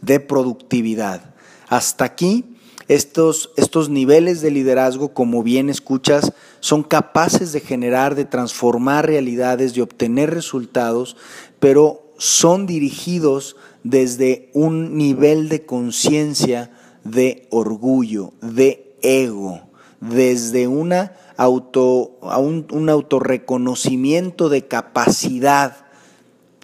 de 0.00 0.20
productividad. 0.20 1.34
Hasta 1.68 2.04
aquí 2.04 2.56
estos, 2.88 3.50
estos 3.56 3.90
niveles 3.90 4.40
de 4.40 4.50
liderazgo, 4.50 5.12
como 5.12 5.42
bien 5.42 5.68
escuchas, 5.68 6.32
son 6.60 6.82
capaces 6.82 7.52
de 7.52 7.60
generar, 7.60 8.14
de 8.14 8.24
transformar 8.24 9.06
realidades, 9.06 9.74
de 9.74 9.82
obtener 9.82 10.32
resultados, 10.32 11.16
pero 11.60 12.12
son 12.16 12.66
dirigidos 12.66 13.56
desde 13.84 14.50
un 14.54 14.96
nivel 14.96 15.50
de 15.50 15.66
conciencia 15.66 16.70
de 17.04 17.46
orgullo, 17.50 18.32
de 18.40 18.96
ego, 19.02 19.67
desde 20.00 20.68
una 20.68 21.12
auto, 21.36 22.18
un, 22.20 22.66
un 22.70 22.88
autorreconocimiento 22.88 24.48
de 24.48 24.66
capacidad 24.66 25.86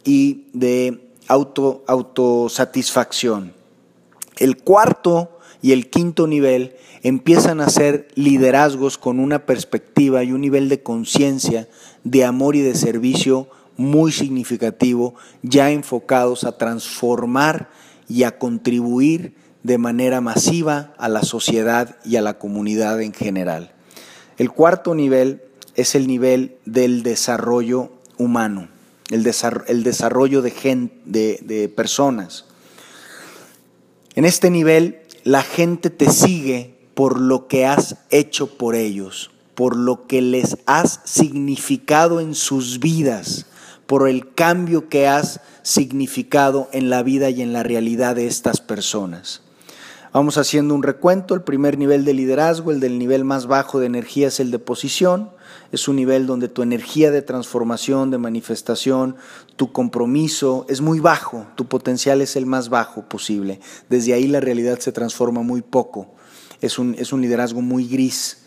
y 0.05 0.47
de 0.53 1.11
auto, 1.29 1.85
autosatisfacción. 1.87 3.53
El 4.37 4.59
cuarto 4.59 5.39
y 5.63 5.73
el 5.73 5.89
quinto 5.89 6.27
nivel 6.27 6.75
empiezan 7.03 7.61
a 7.61 7.69
ser 7.69 8.09
liderazgos 8.15 8.99
con 8.99 9.21
una 9.21 9.47
perspectiva 9.47 10.25
y 10.25 10.33
un 10.33 10.41
nivel 10.41 10.69
de 10.69 10.83
conciencia, 10.83 11.69
de 12.03 12.25
amor 12.25 12.57
y 12.57 12.61
de 12.61 12.75
servicio 12.75 13.49
muy 13.77 14.13
significativo, 14.13 15.15
ya 15.43 15.71
enfocados 15.71 16.45
a 16.45 16.59
transformar 16.59 17.71
y 18.09 18.25
a 18.25 18.39
contribuir 18.39 19.35
de 19.65 19.79
manera 19.79 20.21
masiva 20.21 20.93
a 20.99 21.09
la 21.09 21.23
sociedad 21.23 21.97
y 22.05 22.17
a 22.17 22.23
la 22.23 22.39
comunidad 22.39 23.01
en 23.01 23.13
general. 23.13 23.73
El 24.37 24.53
cuarto 24.53 24.95
nivel 24.95 25.43
es 25.75 25.95
el 25.95 26.07
nivel 26.07 26.59
del 26.67 27.03
desarrollo 27.03 27.91
humano, 28.19 28.69
el, 29.11 29.23
desarrollo 29.25 30.43
de, 30.43 30.53
de 31.05 31.69
personas. 31.75 32.45
En 34.15 34.27
este 34.27 34.51
nivel 34.51 35.01
la 35.25 35.43
gente 35.43 35.89
te 35.89 36.11
sigue 36.11 36.77
por 36.93 37.19
lo 37.19 37.49
que 37.49 37.65
has 37.65 37.97
hecho 38.11 38.59
por 38.59 38.75
ellos, 38.75 39.31
por 39.55 39.77
lo 39.77 40.07
que 40.07 40.21
les 40.21 40.59
has 40.67 41.01
significado 41.05 42.21
en 42.21 42.35
sus 42.35 42.81
vidas, 42.81 43.47
por 43.87 44.09
el 44.09 44.35
cambio 44.35 44.91
que 44.91 45.09
has 45.09 45.41
significado 45.63 46.69
en 46.73 46.91
la 46.91 47.03
vida 47.03 47.31
y 47.31 47.41
en 47.41 47.55
la 47.55 47.63
realidad 47.63 48.15
de 48.15 48.27
estas 48.27 48.61
personas. 48.61 49.41
Vamos 50.15 50.39
haciendo 50.39 50.75
un 50.75 50.83
recuento. 50.83 51.35
El 51.35 51.43
primer 51.43 51.77
nivel 51.77 52.07
de 52.07 52.15
liderazgo, 52.15 52.71
el 52.71 52.81
del 52.81 52.99
nivel 52.99 53.25
más 53.25 53.47
bajo 53.47 53.81
de 53.81 53.87
energía 53.87 54.29
es 54.29 54.41
el 54.41 54.51
de 54.51 54.59
posición 54.59 55.29
es 55.75 55.89
un 55.89 55.97
nivel 55.97 56.27
donde 56.27 56.49
tu 56.49 56.63
energía 56.63 57.11
de 57.11 57.23
transformación, 57.23 58.11
de 58.11 58.19
manifestación, 58.19 59.17
tu 59.57 59.73
compromiso 59.73 60.67
es 60.69 60.81
muy 60.81 61.01
bajo, 61.01 61.47
tu 61.57 61.67
potencial 61.67 62.21
es 62.21 62.37
el 62.37 62.47
más 62.47 62.69
bajo 62.69 63.09
posible. 63.09 63.61
Desde 63.89 64.15
ahí 64.15 64.27
la 64.27 64.41
realidad 64.41 64.79
se 64.79 64.93
transforma 64.93 65.43
muy 65.43 65.63
poco, 65.63 66.15
es 66.61 66.79
un, 66.79 66.95
es 66.99 67.13
un 67.13 67.21
liderazgo 67.21 67.61
muy 67.61 67.87
gris. 67.87 68.39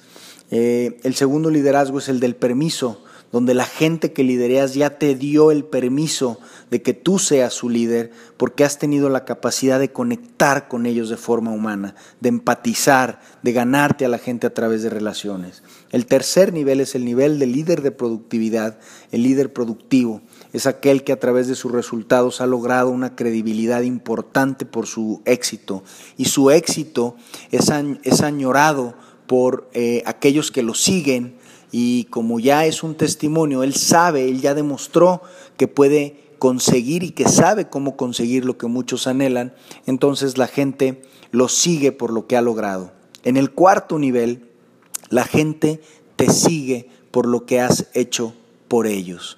Eh, 0.50 1.00
el 1.04 1.16
segundo 1.16 1.50
liderazgo 1.50 2.00
es 2.00 2.08
el 2.08 2.20
del 2.20 2.36
permiso, 2.36 3.04
donde 3.32 3.54
la 3.54 3.66
gente 3.66 4.14
que 4.14 4.24
lidereas 4.24 4.74
ya 4.74 4.98
te 4.98 5.16
dio 5.16 5.52
el 5.52 5.66
permiso 5.66 6.40
de 6.72 6.82
que 6.82 6.94
tú 6.94 7.20
seas 7.20 7.54
su 7.54 7.70
líder, 7.70 8.12
porque 8.38 8.64
has 8.64 8.80
tenido 8.80 9.10
la 9.10 9.26
capacidad 9.26 9.80
de 9.80 9.92
conectar 9.92 10.68
con 10.68 10.86
ellos 10.86 11.10
de 11.10 11.18
forma 11.18 11.52
humana, 11.52 11.96
de 12.20 12.30
empatizar, 12.30 13.20
de 13.44 13.52
ganarte 13.52 14.06
a 14.06 14.10
la 14.10 14.18
gente 14.18 14.48
a 14.48 14.54
través 14.54 14.84
de 14.84 14.90
relaciones. 14.90 15.64
El 15.92 16.06
tercer 16.06 16.54
nivel 16.54 16.82
es 16.82 16.96
el 16.96 17.06
nivel 17.06 17.40
del 17.40 17.54
líder 17.54 17.82
de 17.82 17.92
productividad, 17.92 18.80
el 19.12 19.24
líder 19.24 19.54
productivo. 19.54 20.22
Es 20.54 20.66
aquel 20.66 21.04
que 21.04 21.14
a 21.14 21.20
través 21.20 21.48
de 21.48 21.56
sus 21.56 21.72
resultados 21.72 22.42
ha 22.42 22.46
logrado 22.46 22.90
una 22.90 23.16
credibilidad 23.16 23.82
importante 23.82 24.66
por 24.66 24.88
su 24.88 25.22
éxito. 25.26 25.84
Y 26.18 26.26
su 26.26 26.52
éxito 26.52 27.16
es, 27.52 27.70
añorado 28.22 28.96
por 29.28 29.70
eh, 29.74 30.04
aquellos 30.06 30.52
que 30.52 30.64
lo 30.64 30.74
siguen, 30.74 31.37
y 31.72 32.06
como 32.06 32.40
ya 32.40 32.66
es 32.66 32.84
un 32.84 32.96
testimonio, 32.96 33.64
él 33.64 33.76
sabe, 33.76 34.30
él 34.30 34.42
ya 34.42 34.54
demostró 34.54 35.22
que 35.58 35.68
puede 35.68 36.28
conseguir 36.40 37.04
y 37.04 37.12
que 37.12 37.28
sabe 37.28 37.68
cómo 37.68 37.98
conseguir 37.98 38.46
lo 38.46 38.58
que 38.58 38.68
muchos 38.68 39.08
anhelan, 39.08 39.54
entonces 39.86 40.38
la 40.38 40.48
gente 40.48 41.02
lo 41.32 41.48
sigue 41.50 41.92
por 41.92 42.12
lo 42.14 42.28
que 42.28 42.38
ha 42.38 42.42
logrado. 42.42 42.92
En 43.24 43.38
el 43.38 43.52
cuarto 43.52 44.00
nivel, 44.00 44.50
la 45.10 45.26
gente 45.26 45.82
te 46.16 46.30
sigue 46.30 46.90
por 47.12 47.26
lo 47.26 47.46
que 47.46 47.60
has 47.60 47.88
hecho 47.94 48.34
por 48.68 48.88
ellos. 48.88 49.38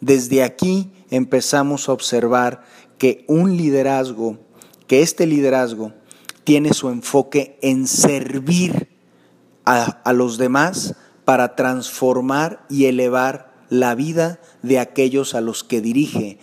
Desde 0.00 0.42
aquí 0.42 0.90
empezamos 1.10 1.88
a 1.88 1.92
observar 1.92 2.62
que 2.98 3.24
un 3.28 3.56
liderazgo, 3.56 4.38
que 4.86 5.02
este 5.02 5.26
liderazgo 5.26 5.92
tiene 6.44 6.74
su 6.74 6.88
enfoque 6.88 7.58
en 7.62 7.86
servir 7.86 8.88
a, 9.64 9.84
a 9.84 10.12
los 10.12 10.36
demás 10.36 10.96
para 11.24 11.56
transformar 11.56 12.64
y 12.68 12.86
elevar 12.86 13.52
la 13.68 13.94
vida 13.94 14.40
de 14.62 14.78
aquellos 14.78 15.34
a 15.34 15.40
los 15.40 15.64
que 15.64 15.80
dirige 15.80 16.38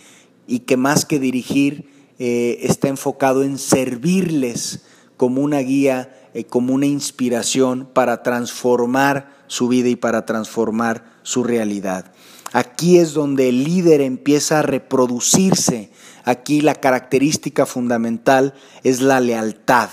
y 0.48 0.60
que 0.60 0.78
más 0.78 1.06
que 1.06 1.20
dirigir 1.20 1.90
eh, 2.20 2.60
está 2.62 2.88
enfocado 2.88 3.44
en 3.44 3.58
servirles 3.58 4.84
como 5.18 5.42
una 5.42 5.60
guía, 5.60 6.30
eh, 6.34 6.46
como 6.46 6.74
una 6.74 6.86
inspiración 6.86 7.90
para 7.94 8.24
transformar 8.24 9.36
su 9.48 9.68
vida 9.68 9.90
y 9.90 9.96
para 9.96 10.26
transformar 10.26 11.06
su 11.24 11.44
realidad. 11.44 12.12
Aquí 12.54 12.98
es 12.98 13.14
donde 13.14 13.50
el 13.50 13.64
líder 13.64 14.02
empieza 14.02 14.60
a 14.60 14.62
reproducirse. 14.62 15.92
Aquí 16.24 16.62
la 16.62 16.76
característica 16.76 17.66
fundamental 17.66 18.54
es 18.84 19.02
la 19.02 19.20
lealtad. 19.20 19.90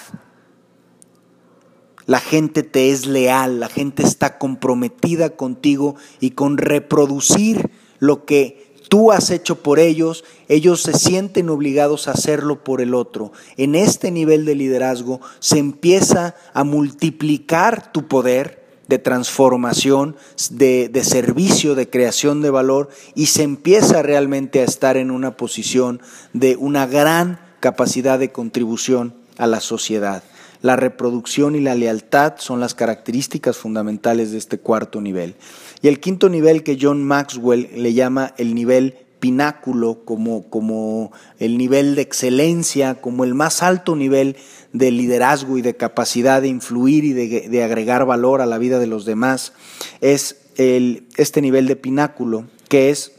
La 2.07 2.21
gente 2.21 2.63
te 2.63 2.91
es 2.91 3.07
leal, 3.07 3.61
la 3.61 3.69
gente 3.69 4.03
está 4.03 4.39
comprometida 4.39 5.31
contigo 5.31 5.97
y 6.21 6.31
con 6.31 6.59
reproducir 6.59 7.71
lo 7.99 8.27
que 8.27 8.75
tú 8.89 9.11
has 9.11 9.31
hecho 9.31 9.63
por 9.63 9.79
ellos, 9.79 10.25
ellos 10.49 10.83
se 10.83 10.93
sienten 10.93 11.49
obligados 11.49 12.07
a 12.07 12.13
hacerlo 12.13 12.63
por 12.63 12.81
el 12.81 12.95
otro. 12.95 13.33
En 13.57 13.75
este 13.75 14.11
nivel 14.11 14.45
de 14.45 14.55
liderazgo 14.55 15.21
se 15.41 15.59
empieza 15.59 16.35
a 16.53 16.65
multiplicar 16.65 17.91
tu 17.93 18.07
poder 18.07 18.63
de 18.87 18.99
transformación, 18.99 20.15
de, 20.51 20.91
de, 20.91 21.05
servicio, 21.05 21.75
de 21.75 21.89
creación 21.89 22.43
de 22.43 22.51
valor 22.51 22.91
y 23.15 23.27
se 23.27 23.43
empieza 23.43 24.03
realmente 24.03 24.61
a 24.61 24.65
estar 24.65 24.99
en 24.99 25.11
una 25.11 25.39
posición 25.39 26.03
de 26.35 26.57
una 26.57 26.87
gran 26.87 27.41
capacidad 27.61 28.19
de 28.19 28.31
contribución 28.31 29.15
a 29.39 29.47
la 29.47 29.61
sociedad. 29.61 30.23
La 30.65 30.77
reproducción 30.77 31.57
y 31.57 31.61
la 31.61 31.75
lealtad 31.75 32.37
son 32.39 32.59
las 32.59 32.75
características 32.75 33.59
fundamentales 33.59 34.33
de 34.33 34.39
este 34.39 34.57
cuarto 34.57 35.03
nivel. 35.03 35.35
Y 35.83 35.89
el 35.89 36.01
quinto 36.01 36.31
nivel 36.31 36.63
que 36.63 36.79
John 36.81 37.05
Maxwell 37.05 37.69
le 37.77 37.93
llama 37.93 38.33
el 38.39 38.55
nivel 38.55 38.97
pináculo, 39.21 40.07
como, 40.07 40.49
como 40.49 41.13
el 41.39 41.59
nivel 41.59 41.97
de 41.97 42.01
excelencia, 42.01 42.95
como 42.95 43.25
el 43.25 43.35
más 43.35 43.63
alto 43.63 43.95
nivel 43.95 44.37
de 44.73 44.91
liderazgo 44.91 45.59
y 45.59 45.61
de 45.61 45.77
capacidad 45.77 46.41
de 46.41 46.49
influir 46.49 47.05
y 47.05 47.13
de, 47.13 47.63
agregar 47.63 48.07
valor 48.07 48.41
a 48.41 48.47
la 48.47 48.57
vida 48.57 48.79
de 48.79 48.87
los 48.87 49.05
demás, 49.05 49.53
es 50.01 50.39
este 50.57 51.43
nivel 51.43 51.67
de 51.67 51.77
pináculo, 51.77 52.47
que 52.71 52.89
es 52.89 53.13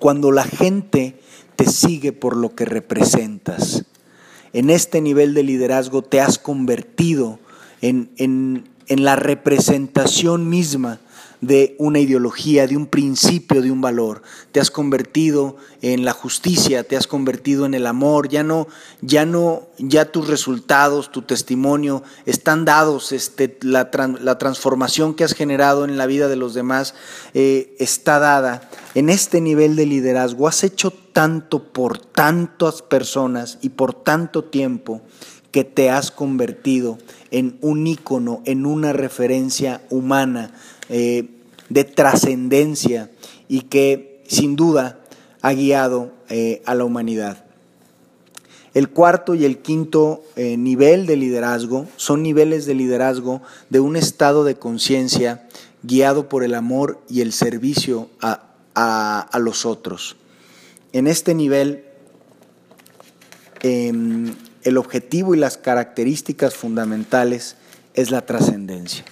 cuando 0.00 0.32
la 0.32 0.42
gente 0.42 1.20
te 1.54 1.66
sigue 1.66 2.12
por 2.12 2.36
lo 2.36 2.56
que 2.56 2.64
representas 2.64 3.84
en 4.54 4.70
este 4.70 5.02
nivel 5.02 5.34
de 5.34 5.42
liderazgo 5.42 6.00
te 6.00 6.20
has 6.20 6.38
convertido 6.38 7.38
en, 7.82 8.10
en, 8.16 8.64
en 8.86 9.04
la 9.04 9.16
representación 9.16 10.48
misma 10.48 11.00
de 11.46 11.76
una 11.78 11.98
ideología, 11.98 12.66
de 12.66 12.76
un 12.76 12.86
principio, 12.86 13.60
de 13.60 13.70
un 13.70 13.80
valor. 13.80 14.22
Te 14.52 14.60
has 14.60 14.70
convertido 14.70 15.56
en 15.82 16.04
la 16.04 16.12
justicia, 16.12 16.84
te 16.84 16.96
has 16.96 17.06
convertido 17.06 17.66
en 17.66 17.74
el 17.74 17.86
amor. 17.86 18.28
Ya 18.28 18.42
no, 18.42 18.66
ya 19.02 19.26
no, 19.26 19.68
ya 19.78 20.10
tus 20.10 20.28
resultados, 20.28 21.12
tu 21.12 21.22
testimonio 21.22 22.02
están 22.24 22.64
dados. 22.64 23.12
Este, 23.12 23.58
la, 23.62 23.90
la 24.20 24.38
transformación 24.38 25.14
que 25.14 25.24
has 25.24 25.34
generado 25.34 25.84
en 25.84 25.98
la 25.98 26.06
vida 26.06 26.28
de 26.28 26.36
los 26.36 26.54
demás 26.54 26.94
eh, 27.34 27.76
está 27.78 28.18
dada. 28.18 28.70
En 28.94 29.10
este 29.10 29.40
nivel 29.40 29.76
de 29.76 29.86
liderazgo 29.86 30.48
has 30.48 30.64
hecho 30.64 30.90
tanto 30.90 31.72
por 31.72 31.98
tantas 31.98 32.80
personas 32.80 33.58
y 33.60 33.70
por 33.70 33.92
tanto 33.92 34.44
tiempo 34.44 35.02
que 35.50 35.62
te 35.62 35.88
has 35.88 36.10
convertido 36.10 36.98
en 37.30 37.58
un 37.60 37.86
ícono, 37.86 38.42
en 38.44 38.66
una 38.66 38.92
referencia 38.92 39.82
humana 39.88 40.52
eh, 40.88 41.33
de 41.74 41.82
trascendencia 41.82 43.10
y 43.48 43.62
que 43.62 44.22
sin 44.28 44.54
duda 44.54 45.00
ha 45.42 45.52
guiado 45.52 46.12
eh, 46.28 46.62
a 46.66 46.76
la 46.76 46.84
humanidad. 46.84 47.44
El 48.74 48.90
cuarto 48.90 49.34
y 49.34 49.44
el 49.44 49.58
quinto 49.58 50.22
eh, 50.36 50.56
nivel 50.56 51.06
de 51.06 51.16
liderazgo 51.16 51.88
son 51.96 52.22
niveles 52.22 52.66
de 52.66 52.74
liderazgo 52.74 53.42
de 53.70 53.80
un 53.80 53.96
estado 53.96 54.44
de 54.44 54.54
conciencia 54.54 55.48
guiado 55.82 56.28
por 56.28 56.44
el 56.44 56.54
amor 56.54 57.00
y 57.08 57.22
el 57.22 57.32
servicio 57.32 58.08
a, 58.20 58.54
a, 58.76 59.38
los 59.40 59.66
otros. 59.66 60.14
En 60.92 61.08
este 61.08 61.34
nivel, 61.34 61.84
em, 63.62 64.32
el 64.62 64.76
objetivo 64.76 65.34
y 65.34 65.38
las 65.38 65.58
características 65.58 66.54
fundamentales 66.54 67.56
es 67.94 68.12
la 68.12 68.24
trascendencia 68.24 69.04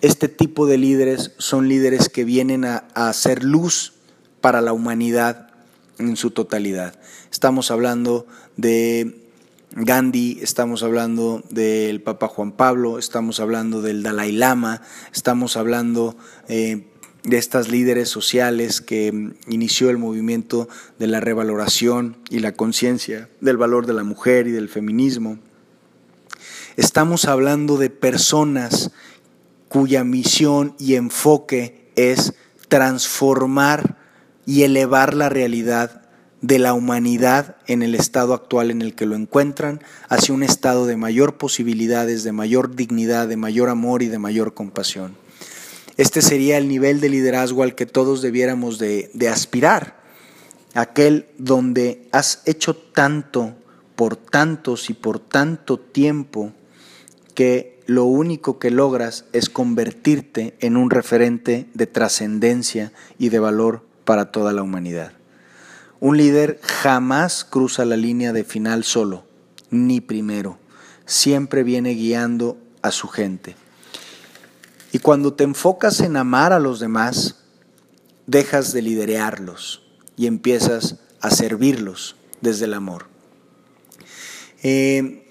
este 0.00 0.28
tipo 0.28 0.66
de 0.66 0.78
líderes 0.78 1.32
son 1.38 1.68
líderes 1.68 2.08
que 2.08 2.24
vienen 2.24 2.64
a, 2.64 2.84
hacer 2.94 3.42
luz 3.42 3.94
para 4.40 4.60
la 4.60 4.72
humanidad 4.72 5.50
en 5.98 6.16
su 6.16 6.30
totalidad. 6.30 6.94
Estamos 7.30 7.70
hablando 7.70 8.26
de 8.56 9.28
Gandhi, 9.72 10.38
estamos 10.40 10.82
hablando 10.82 11.42
del 11.50 12.00
Papa 12.00 12.28
Juan 12.28 12.52
Pablo, 12.52 12.98
estamos 12.98 13.40
hablando 13.40 13.82
del 13.82 14.02
Dalai 14.02 14.32
Lama, 14.32 14.82
estamos 15.12 15.56
hablando 15.56 16.16
eh, 16.48 16.86
de 17.24 17.36
estas 17.36 17.68
líderes 17.68 18.08
sociales 18.08 18.80
que 18.80 19.32
inició 19.48 19.90
el 19.90 19.98
movimiento 19.98 20.68
de 20.98 21.08
la 21.08 21.20
revaloración 21.20 22.16
y 22.30 22.38
la 22.38 22.52
conciencia 22.52 23.28
del 23.40 23.56
valor 23.56 23.86
de 23.86 23.94
la 23.94 24.04
mujer 24.04 24.46
y 24.46 24.52
del 24.52 24.68
feminismo. 24.68 25.38
Estamos 26.76 27.24
hablando 27.24 27.76
de 27.76 27.90
personas 27.90 28.92
cuya 29.68 30.04
misión 30.04 30.74
y 30.78 30.94
enfoque 30.94 31.90
es 31.96 32.34
transformar 32.68 33.96
y 34.46 34.62
elevar 34.62 35.14
la 35.14 35.28
realidad 35.28 36.02
de 36.40 36.58
la 36.58 36.72
humanidad 36.72 37.56
en 37.66 37.82
el 37.82 37.94
estado 37.94 38.32
actual 38.32 38.70
en 38.70 38.80
el 38.80 38.94
que 38.94 39.06
lo 39.06 39.16
encuentran 39.16 39.82
hacia 40.08 40.34
un 40.34 40.42
estado 40.42 40.86
de 40.86 40.96
mayor 40.96 41.36
posibilidades, 41.36 42.22
de 42.22 42.32
mayor 42.32 42.76
dignidad, 42.76 43.28
de 43.28 43.36
mayor 43.36 43.68
amor 43.68 44.02
y 44.02 44.08
de 44.08 44.18
mayor 44.18 44.54
compasión. 44.54 45.16
Este 45.96 46.22
sería 46.22 46.58
el 46.58 46.68
nivel 46.68 47.00
de 47.00 47.08
liderazgo 47.08 47.64
al 47.64 47.74
que 47.74 47.86
todos 47.86 48.22
debiéramos 48.22 48.78
de, 48.78 49.10
de 49.14 49.28
aspirar, 49.28 50.00
aquel 50.74 51.26
donde 51.38 52.06
has 52.12 52.42
hecho 52.46 52.76
tanto 52.76 53.56
por 53.96 54.14
tantos 54.14 54.90
y 54.90 54.94
por 54.94 55.18
tanto 55.18 55.76
tiempo 55.76 56.52
que 57.34 57.77
lo 57.88 58.04
único 58.04 58.58
que 58.58 58.70
logras 58.70 59.24
es 59.32 59.48
convertirte 59.48 60.54
en 60.60 60.76
un 60.76 60.90
referente 60.90 61.70
de 61.72 61.86
trascendencia 61.86 62.92
y 63.18 63.30
de 63.30 63.38
valor 63.38 63.82
para 64.04 64.30
toda 64.30 64.52
la 64.52 64.62
humanidad. 64.62 65.14
Un 65.98 66.18
líder 66.18 66.60
jamás 66.62 67.46
cruza 67.46 67.86
la 67.86 67.96
línea 67.96 68.34
de 68.34 68.44
final 68.44 68.84
solo, 68.84 69.24
ni 69.70 70.02
primero. 70.02 70.58
Siempre 71.06 71.62
viene 71.62 71.94
guiando 71.94 72.58
a 72.82 72.90
su 72.90 73.08
gente. 73.08 73.56
Y 74.92 74.98
cuando 74.98 75.32
te 75.32 75.44
enfocas 75.44 76.00
en 76.00 76.18
amar 76.18 76.52
a 76.52 76.60
los 76.60 76.80
demás, 76.80 77.36
dejas 78.26 78.74
de 78.74 78.82
liderearlos 78.82 79.82
y 80.14 80.26
empiezas 80.26 80.96
a 81.22 81.30
servirlos 81.30 82.16
desde 82.42 82.66
el 82.66 82.74
amor. 82.74 83.06
Eh, 84.62 85.24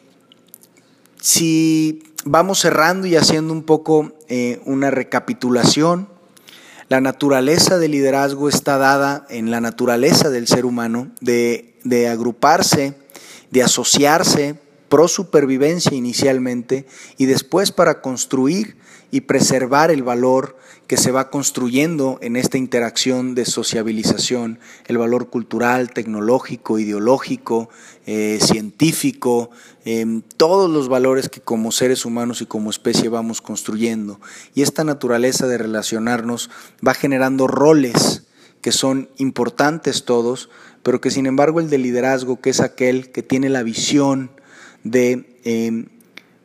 si 1.21 2.01
vamos 2.29 2.59
cerrando 2.59 3.07
y 3.07 3.15
haciendo 3.15 3.53
un 3.53 3.63
poco 3.63 4.13
eh, 4.27 4.61
una 4.65 4.91
recapitulación. 4.91 6.09
La 6.89 7.01
naturaleza 7.01 7.77
del 7.77 7.91
liderazgo 7.91 8.47
está 8.47 8.77
dada 8.77 9.25
en 9.29 9.51
la 9.51 9.59
naturaleza 9.59 10.29
del 10.29 10.47
ser 10.47 10.65
humano 10.65 11.11
de, 11.19 11.75
de 11.83 12.07
agruparse, 12.07 12.93
de 13.51 13.63
asociarse 13.63 14.55
pro 14.89 15.07
supervivencia 15.07 15.93
inicialmente 15.93 16.85
y 17.17 17.25
después 17.25 17.71
para 17.71 18.01
construir 18.01 18.77
y 19.11 19.21
preservar 19.21 19.91
el 19.91 20.03
valor 20.03 20.57
que 20.87 20.97
se 20.97 21.11
va 21.11 21.29
construyendo 21.29 22.17
en 22.21 22.35
esta 22.35 22.57
interacción 22.57 23.35
de 23.35 23.45
sociabilización, 23.45 24.59
el 24.87 24.97
valor 24.97 25.29
cultural, 25.29 25.91
tecnológico, 25.91 26.79
ideológico, 26.79 27.69
eh, 28.05 28.39
científico, 28.41 29.49
em, 29.83 30.21
todos 30.37 30.69
los 30.69 30.87
valores 30.87 31.27
que 31.29 31.41
como 31.41 31.71
seres 31.71 32.05
humanos 32.05 32.41
y 32.41 32.45
como 32.45 32.69
especie 32.69 33.09
vamos 33.09 33.41
construyendo. 33.41 34.19
Y 34.55 34.61
esta 34.61 34.85
naturaleza 34.85 35.47
de 35.47 35.57
relacionarnos 35.57 36.49
va 36.85 36.93
generando 36.93 37.47
roles 37.47 38.23
que 38.61 38.71
son 38.71 39.09
importantes 39.17 40.05
todos, 40.05 40.49
pero 40.83 41.01
que 41.01 41.11
sin 41.11 41.25
embargo 41.25 41.59
el 41.59 41.69
de 41.69 41.77
liderazgo, 41.77 42.39
que 42.39 42.49
es 42.49 42.61
aquel 42.61 43.11
que 43.11 43.23
tiene 43.23 43.49
la 43.49 43.63
visión 43.63 44.31
de 44.83 45.37
em, 45.43 45.87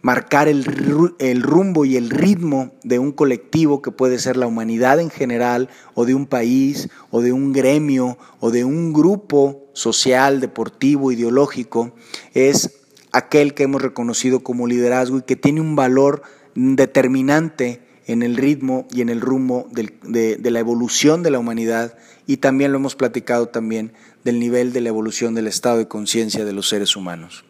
marcar 0.03 0.49
el, 0.49 0.65
rumbo 0.65 1.85
y 1.85 1.97
el 1.97 2.11
ritmo 2.11 2.73
de 2.83 2.99
un 2.99 3.13
colectivo 3.13 3.81
que 3.81 3.93
puede 3.93 4.19
ser 4.19 4.37
la 4.37 4.49
humanidad 4.49 5.01
en 5.01 5.11
general, 5.11 5.69
o 5.95 6.05
de 6.05 6.15
un 6.15 6.27
país, 6.27 6.89
o 7.11 7.23
de 7.23 7.33
un 7.33 7.53
gremio, 7.53 8.19
o 8.41 8.51
de 8.51 8.65
un 8.65 8.93
grupo 8.93 9.71
social, 9.73 10.41
deportivo, 10.41 11.13
ideológico, 11.13 11.95
es 12.35 12.81
aquel 13.13 13.55
que 13.55 13.63
hemos 13.63 13.81
reconocido 13.81 14.41
como 14.41 14.67
liderazgo 14.67 15.19
y 15.19 15.23
que 15.23 15.37
tiene 15.37 15.61
un 15.61 15.77
valor 15.77 16.23
determinante 16.55 17.81
en 18.07 18.23
el 18.23 18.37
ritmo 18.37 18.89
y 18.91 19.01
en 19.01 19.09
el 19.09 19.21
rumbo 19.21 19.69
de, 19.71 20.37
de 20.37 20.51
la 20.51 20.59
evolución 20.59 21.23
de 21.23 21.31
la 21.31 21.39
humanidad 21.39 21.97
y 22.27 22.39
también 22.39 22.73
lo 22.73 22.79
hemos 22.79 22.97
platicado 22.97 23.47
también 23.47 23.93
del 24.25 24.41
nivel 24.41 24.73
de 24.73 24.81
la 24.81 24.89
evolución 24.89 25.35
del 25.35 25.47
estado 25.47 25.79
de 25.79 25.89
conciencia 25.89 26.45
de 26.45 26.53
los 26.53 26.69
seres 26.69 26.97
humanos. 26.97 27.45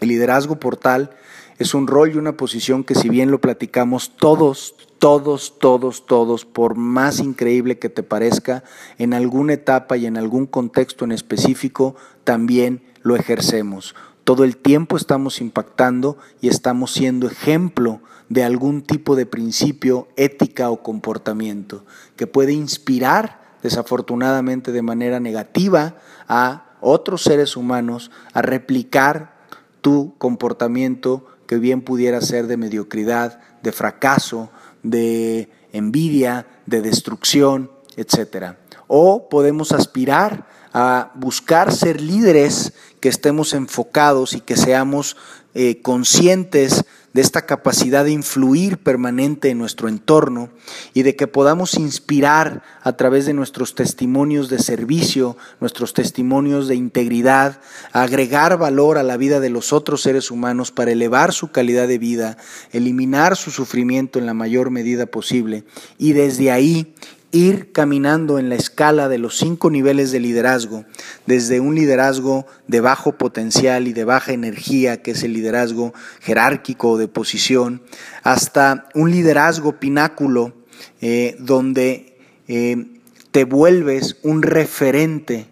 El 0.00 0.08
liderazgo 0.08 0.60
por 0.60 0.76
tal 0.76 1.10
es 1.58 1.74
un 1.74 1.86
rol 1.86 2.12
y 2.12 2.18
una 2.18 2.36
posición 2.36 2.84
que 2.84 2.94
si 2.94 3.08
bien 3.08 3.30
lo 3.30 3.40
platicamos 3.40 4.16
todos, 4.16 4.74
todos, 4.98 5.58
todos, 5.58 6.06
todos, 6.06 6.44
por 6.44 6.76
más 6.76 7.20
increíble 7.20 7.78
que 7.78 7.88
te 7.88 8.02
parezca, 8.02 8.64
en 8.98 9.14
alguna 9.14 9.52
etapa 9.52 9.96
y 9.96 10.06
en 10.06 10.16
algún 10.16 10.46
contexto 10.46 11.04
en 11.04 11.12
específico, 11.12 11.94
también 12.24 12.82
lo 13.02 13.16
ejercemos. 13.16 13.94
Todo 14.24 14.44
el 14.44 14.56
tiempo 14.56 14.96
estamos 14.96 15.40
impactando 15.40 16.16
y 16.40 16.48
estamos 16.48 16.92
siendo 16.92 17.28
ejemplo 17.28 18.00
de 18.28 18.42
algún 18.42 18.82
tipo 18.82 19.16
de 19.16 19.26
principio, 19.26 20.08
ética 20.16 20.70
o 20.70 20.82
comportamiento 20.82 21.84
que 22.16 22.26
puede 22.26 22.52
inspirar, 22.52 23.42
desafortunadamente 23.62 24.72
de 24.72 24.82
manera 24.82 25.20
negativa, 25.20 25.96
a 26.26 26.74
otros 26.80 27.22
seres 27.22 27.56
humanos 27.56 28.10
a 28.32 28.42
replicar 28.42 29.34
tu 29.82 30.14
comportamiento 30.16 31.26
que 31.46 31.58
bien 31.58 31.82
pudiera 31.82 32.20
ser 32.20 32.46
de 32.46 32.56
mediocridad, 32.56 33.40
de 33.62 33.72
fracaso, 33.72 34.50
de 34.82 35.50
envidia, 35.72 36.46
de 36.66 36.82
destrucción, 36.82 37.70
etc. 37.96 38.56
O 38.86 39.28
podemos 39.28 39.72
aspirar 39.72 40.46
a 40.74 41.12
buscar 41.14 41.72
ser 41.72 42.00
líderes 42.00 42.74
que 43.00 43.08
estemos 43.08 43.54
enfocados 43.54 44.34
y 44.34 44.40
que 44.40 44.56
seamos 44.56 45.16
eh, 45.54 45.80
conscientes 45.82 46.84
de 47.12 47.20
esta 47.20 47.46
capacidad 47.46 48.04
de 48.04 48.10
influir 48.10 48.78
permanente 48.78 49.50
en 49.50 49.58
nuestro 49.58 49.88
entorno 49.88 50.50
y 50.94 51.04
de 51.04 51.14
que 51.14 51.28
podamos 51.28 51.74
inspirar 51.74 52.64
a 52.82 52.94
través 52.94 53.24
de 53.24 53.34
nuestros 53.34 53.76
testimonios 53.76 54.48
de 54.48 54.58
servicio, 54.58 55.36
nuestros 55.60 55.94
testimonios 55.94 56.66
de 56.66 56.74
integridad, 56.74 57.60
agregar 57.92 58.58
valor 58.58 58.98
a 58.98 59.04
la 59.04 59.16
vida 59.16 59.38
de 59.38 59.50
los 59.50 59.72
otros 59.72 60.02
seres 60.02 60.32
humanos 60.32 60.72
para 60.72 60.90
elevar 60.90 61.32
su 61.32 61.52
calidad 61.52 61.86
de 61.86 61.98
vida, 61.98 62.36
eliminar 62.72 63.36
su 63.36 63.52
sufrimiento 63.52 64.18
en 64.18 64.26
la 64.26 64.34
mayor 64.34 64.70
medida 64.70 65.06
posible. 65.06 65.62
Y 65.98 66.14
desde 66.14 66.50
ahí 66.50 66.96
ir 67.34 67.72
caminando 67.72 68.38
en 68.38 68.48
la 68.48 68.54
escala 68.54 69.08
de 69.08 69.18
los 69.18 69.36
cinco 69.36 69.68
niveles 69.68 70.12
de 70.12 70.20
liderazgo, 70.20 70.84
desde 71.26 71.58
un 71.58 71.74
liderazgo 71.74 72.46
de 72.68 72.80
bajo 72.80 73.18
potencial 73.18 73.88
y 73.88 73.92
de 73.92 74.04
baja 74.04 74.32
energía, 74.32 75.02
que 75.02 75.10
es 75.10 75.24
el 75.24 75.32
liderazgo 75.32 75.92
jerárquico 76.20 76.96
de 76.96 77.08
posición, 77.08 77.82
hasta 78.22 78.88
un 78.94 79.10
liderazgo 79.10 79.80
pináculo 79.80 80.54
eh, 81.00 81.36
donde 81.40 82.16
eh, 82.46 82.86
te 83.32 83.44
vuelves 83.44 84.16
un 84.22 84.42
referente 84.42 85.48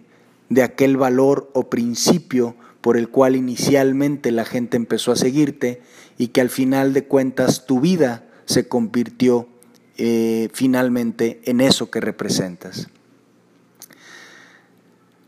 de 0.47 0.63
aquel 0.63 0.95
valor 0.95 1.51
o 1.53 1.69
principio 1.69 2.55
por 2.79 2.95
el 2.95 3.09
cual 3.09 3.35
inicialmente 3.35 4.31
la 4.31 4.45
gente 4.45 4.77
empezó 4.77 5.11
a 5.11 5.17
seguirte 5.17 5.81
y 6.17 6.29
que 6.29 6.39
al 6.39 6.49
final 6.49 6.93
de 6.93 7.03
cuentas 7.05 7.65
tu 7.65 7.81
vida 7.81 8.25
se 8.45 8.67
convirtió 8.67 9.49
eh, 9.97 10.49
finalmente 10.53 11.41
en 11.45 11.61
eso 11.61 11.91
que 11.91 12.01
representas. 12.01 12.87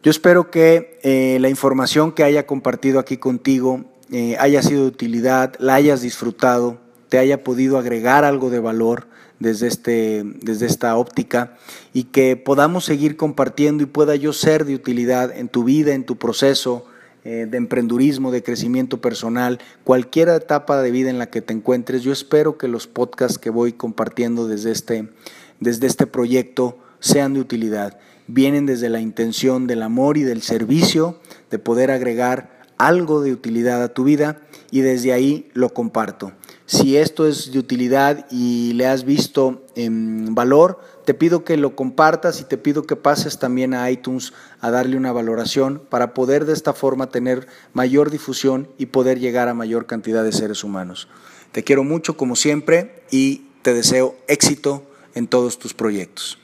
Yo 0.03 0.11
espero 0.11 0.51
que 0.51 0.99
eh, 1.03 1.37
la 1.41 1.49
información 1.49 2.11
que 2.11 2.23
haya 2.23 2.45
compartido 2.45 2.99
aquí 2.99 3.17
contigo 3.17 3.85
eh, 4.11 4.37
haya 4.39 4.61
sido 4.61 4.81
de 4.81 4.87
utilidad, 4.87 5.55
la 5.57 5.73
hayas 5.73 6.01
disfrutado, 6.01 6.77
te 7.09 7.17
haya 7.17 7.43
podido 7.43 7.77
agregar 7.77 8.23
algo 8.23 8.49
de 8.49 8.59
valor 8.59 9.07
desde, 9.39 9.67
este, 9.67 10.23
desde 10.41 10.67
esta 10.67 10.95
óptica 10.95 11.57
y 11.93 12.05
que 12.05 12.35
podamos 12.35 12.85
seguir 12.85 13.17
compartiendo 13.17 13.83
y 13.83 13.87
pueda 13.87 14.15
yo 14.15 14.31
ser 14.33 14.65
de 14.65 14.75
utilidad 14.75 15.35
en 15.35 15.49
tu 15.49 15.63
vida, 15.63 15.93
en 15.93 16.05
tu 16.05 16.17
proceso, 16.17 16.85
eh, 17.25 17.47
de 17.49 17.57
emprendurismo, 17.57 18.29
de 18.29 18.43
crecimiento 18.43 19.01
personal, 19.01 19.57
cualquier 19.83 20.29
etapa 20.29 20.79
de 20.79 20.91
vida 20.91 21.09
en 21.09 21.17
la 21.17 21.31
que 21.31 21.41
te 21.41 21.53
encuentres, 21.53 22.03
yo 22.03 22.11
espero 22.11 22.59
que 22.59 22.67
los 22.67 22.85
podcasts 22.85 23.39
que 23.39 23.49
voy 23.49 23.73
compartiendo 23.73 24.47
desde 24.47 24.71
este, 24.71 25.09
desde 25.59 25.87
este 25.87 26.05
proyecto 26.05 26.77
sean 26.99 27.33
de 27.33 27.39
utilidad. 27.39 27.97
Vienen 28.27 28.67
desde 28.67 28.89
la 28.89 29.01
intención 29.01 29.65
del 29.65 29.81
amor 29.81 30.17
y 30.17 30.21
del 30.23 30.43
servicio, 30.43 31.19
de 31.49 31.57
poder 31.57 31.89
agregar 31.89 32.61
algo 32.77 33.21
de 33.21 33.31
utilidad 33.31 33.81
a 33.81 33.91
tu 33.91 34.03
vida 34.03 34.41
y 34.69 34.81
desde 34.81 35.11
ahí 35.11 35.49
lo 35.53 35.73
comparto. 35.73 36.31
Si 36.67 36.97
esto 36.97 37.27
es 37.27 37.51
de 37.51 37.57
utilidad 37.57 38.27
y 38.29 38.73
le 38.73 38.85
has 38.85 39.03
visto 39.03 39.65
en 39.75 40.35
valor, 40.35 40.79
te 41.05 41.13
pido 41.13 41.43
que 41.43 41.55
lo 41.55 41.75
compartas 41.75 42.41
y 42.41 42.43
te 42.43 42.57
pido 42.57 42.83
que 42.83 42.95
pases 42.95 43.39
también 43.39 43.73
a 43.73 43.89
iTunes 43.89 44.33
a 44.59 44.71
darle 44.71 44.97
una 44.97 45.11
valoración 45.11 45.81
para 45.89 46.13
poder 46.13 46.45
de 46.45 46.53
esta 46.53 46.73
forma 46.73 47.09
tener 47.09 47.47
mayor 47.73 48.09
difusión 48.09 48.67
y 48.77 48.87
poder 48.87 49.19
llegar 49.19 49.47
a 49.47 49.53
mayor 49.53 49.85
cantidad 49.85 50.23
de 50.23 50.33
seres 50.33 50.63
humanos. 50.63 51.07
Te 51.51 51.63
quiero 51.63 51.83
mucho 51.83 52.17
como 52.17 52.35
siempre 52.35 53.03
y 53.11 53.47
te 53.61 53.73
deseo 53.73 54.15
éxito 54.27 54.83
en 55.13 55.27
todos 55.27 55.59
tus 55.59 55.73
proyectos. 55.73 56.39